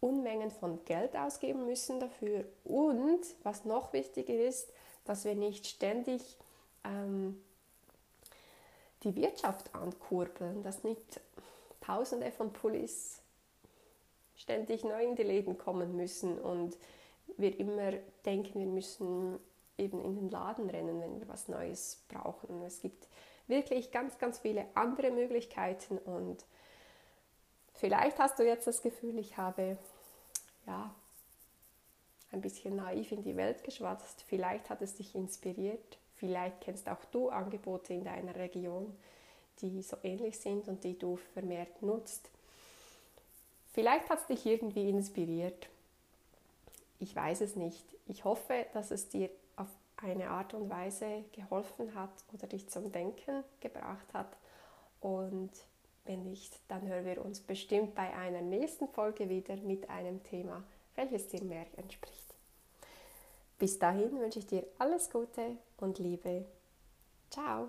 Unmengen 0.00 0.52
von 0.52 0.84
Geld 0.84 1.16
ausgeben 1.16 1.66
müssen 1.66 1.98
dafür 1.98 2.44
und 2.62 3.20
was 3.42 3.64
noch 3.64 3.92
wichtiger 3.92 4.34
ist, 4.34 4.72
dass 5.04 5.24
wir 5.24 5.34
nicht 5.34 5.66
ständig 5.66 6.22
ähm, 6.84 7.42
die 9.02 9.16
Wirtschaft 9.16 9.74
ankurbeln, 9.74 10.62
dass 10.62 10.84
nicht 10.84 11.20
Tausende 11.80 12.30
von 12.30 12.52
Pullis 12.52 13.22
ständig 14.36 14.84
neu 14.84 15.02
in 15.02 15.16
die 15.16 15.22
Läden 15.22 15.56
kommen 15.56 15.96
müssen 15.96 16.38
und 16.38 16.76
wir 17.38 17.58
immer 17.58 17.92
denken, 18.26 18.60
wir 18.60 18.66
müssen 18.66 19.38
eben 19.78 20.04
in 20.04 20.14
den 20.16 20.30
Laden 20.30 20.68
rennen, 20.68 21.00
wenn 21.00 21.18
wir 21.18 21.28
was 21.28 21.48
Neues 21.48 22.02
brauchen. 22.08 22.62
Es 22.62 22.80
gibt 22.80 23.08
wirklich 23.48 23.90
ganz, 23.90 24.18
ganz 24.18 24.38
viele 24.38 24.66
andere 24.74 25.10
Möglichkeiten 25.10 25.98
und 25.98 26.44
vielleicht 27.74 28.18
hast 28.18 28.38
du 28.38 28.46
jetzt 28.46 28.66
das 28.66 28.82
Gefühl, 28.82 29.18
ich 29.18 29.36
habe 29.36 29.78
ja 30.66 30.94
ein 32.30 32.40
bisschen 32.40 32.76
naiv 32.76 33.12
in 33.12 33.22
die 33.22 33.36
Welt 33.36 33.64
geschwatzt. 33.64 34.24
Vielleicht 34.28 34.68
hat 34.70 34.82
es 34.82 34.96
dich 34.96 35.14
inspiriert. 35.14 35.98
Vielleicht 36.16 36.60
kennst 36.60 36.88
auch 36.88 37.04
du 37.06 37.30
Angebote 37.30 37.94
in 37.94 38.04
deiner 38.04 38.34
Region, 38.34 38.94
die 39.60 39.82
so 39.82 39.96
ähnlich 40.02 40.38
sind 40.38 40.68
und 40.68 40.84
die 40.84 40.98
du 40.98 41.16
vermehrt 41.16 41.80
nutzt. 41.82 42.30
Vielleicht 43.72 44.10
hat 44.10 44.20
es 44.20 44.26
dich 44.26 44.44
irgendwie 44.44 44.88
inspiriert. 44.88 45.68
Ich 46.98 47.14
weiß 47.14 47.40
es 47.42 47.56
nicht. 47.56 47.84
Ich 48.06 48.24
hoffe, 48.24 48.66
dass 48.72 48.90
es 48.90 49.08
dir 49.08 49.30
eine 50.02 50.30
Art 50.30 50.54
und 50.54 50.70
Weise 50.70 51.24
geholfen 51.32 51.94
hat 51.94 52.10
oder 52.32 52.46
dich 52.46 52.68
zum 52.68 52.92
Denken 52.92 53.44
gebracht 53.60 54.06
hat. 54.12 54.36
Und 55.00 55.50
wenn 56.04 56.24
nicht, 56.24 56.58
dann 56.68 56.86
hören 56.86 57.04
wir 57.04 57.24
uns 57.24 57.40
bestimmt 57.40 57.94
bei 57.94 58.14
einer 58.14 58.40
nächsten 58.40 58.88
Folge 58.88 59.28
wieder 59.28 59.56
mit 59.56 59.90
einem 59.90 60.22
Thema, 60.22 60.64
welches 60.94 61.28
dir 61.28 61.42
mehr 61.42 61.66
entspricht. 61.76 62.34
Bis 63.58 63.78
dahin 63.78 64.18
wünsche 64.18 64.38
ich 64.38 64.46
dir 64.46 64.64
alles 64.78 65.10
Gute 65.10 65.56
und 65.78 65.98
Liebe. 65.98 66.44
Ciao! 67.30 67.68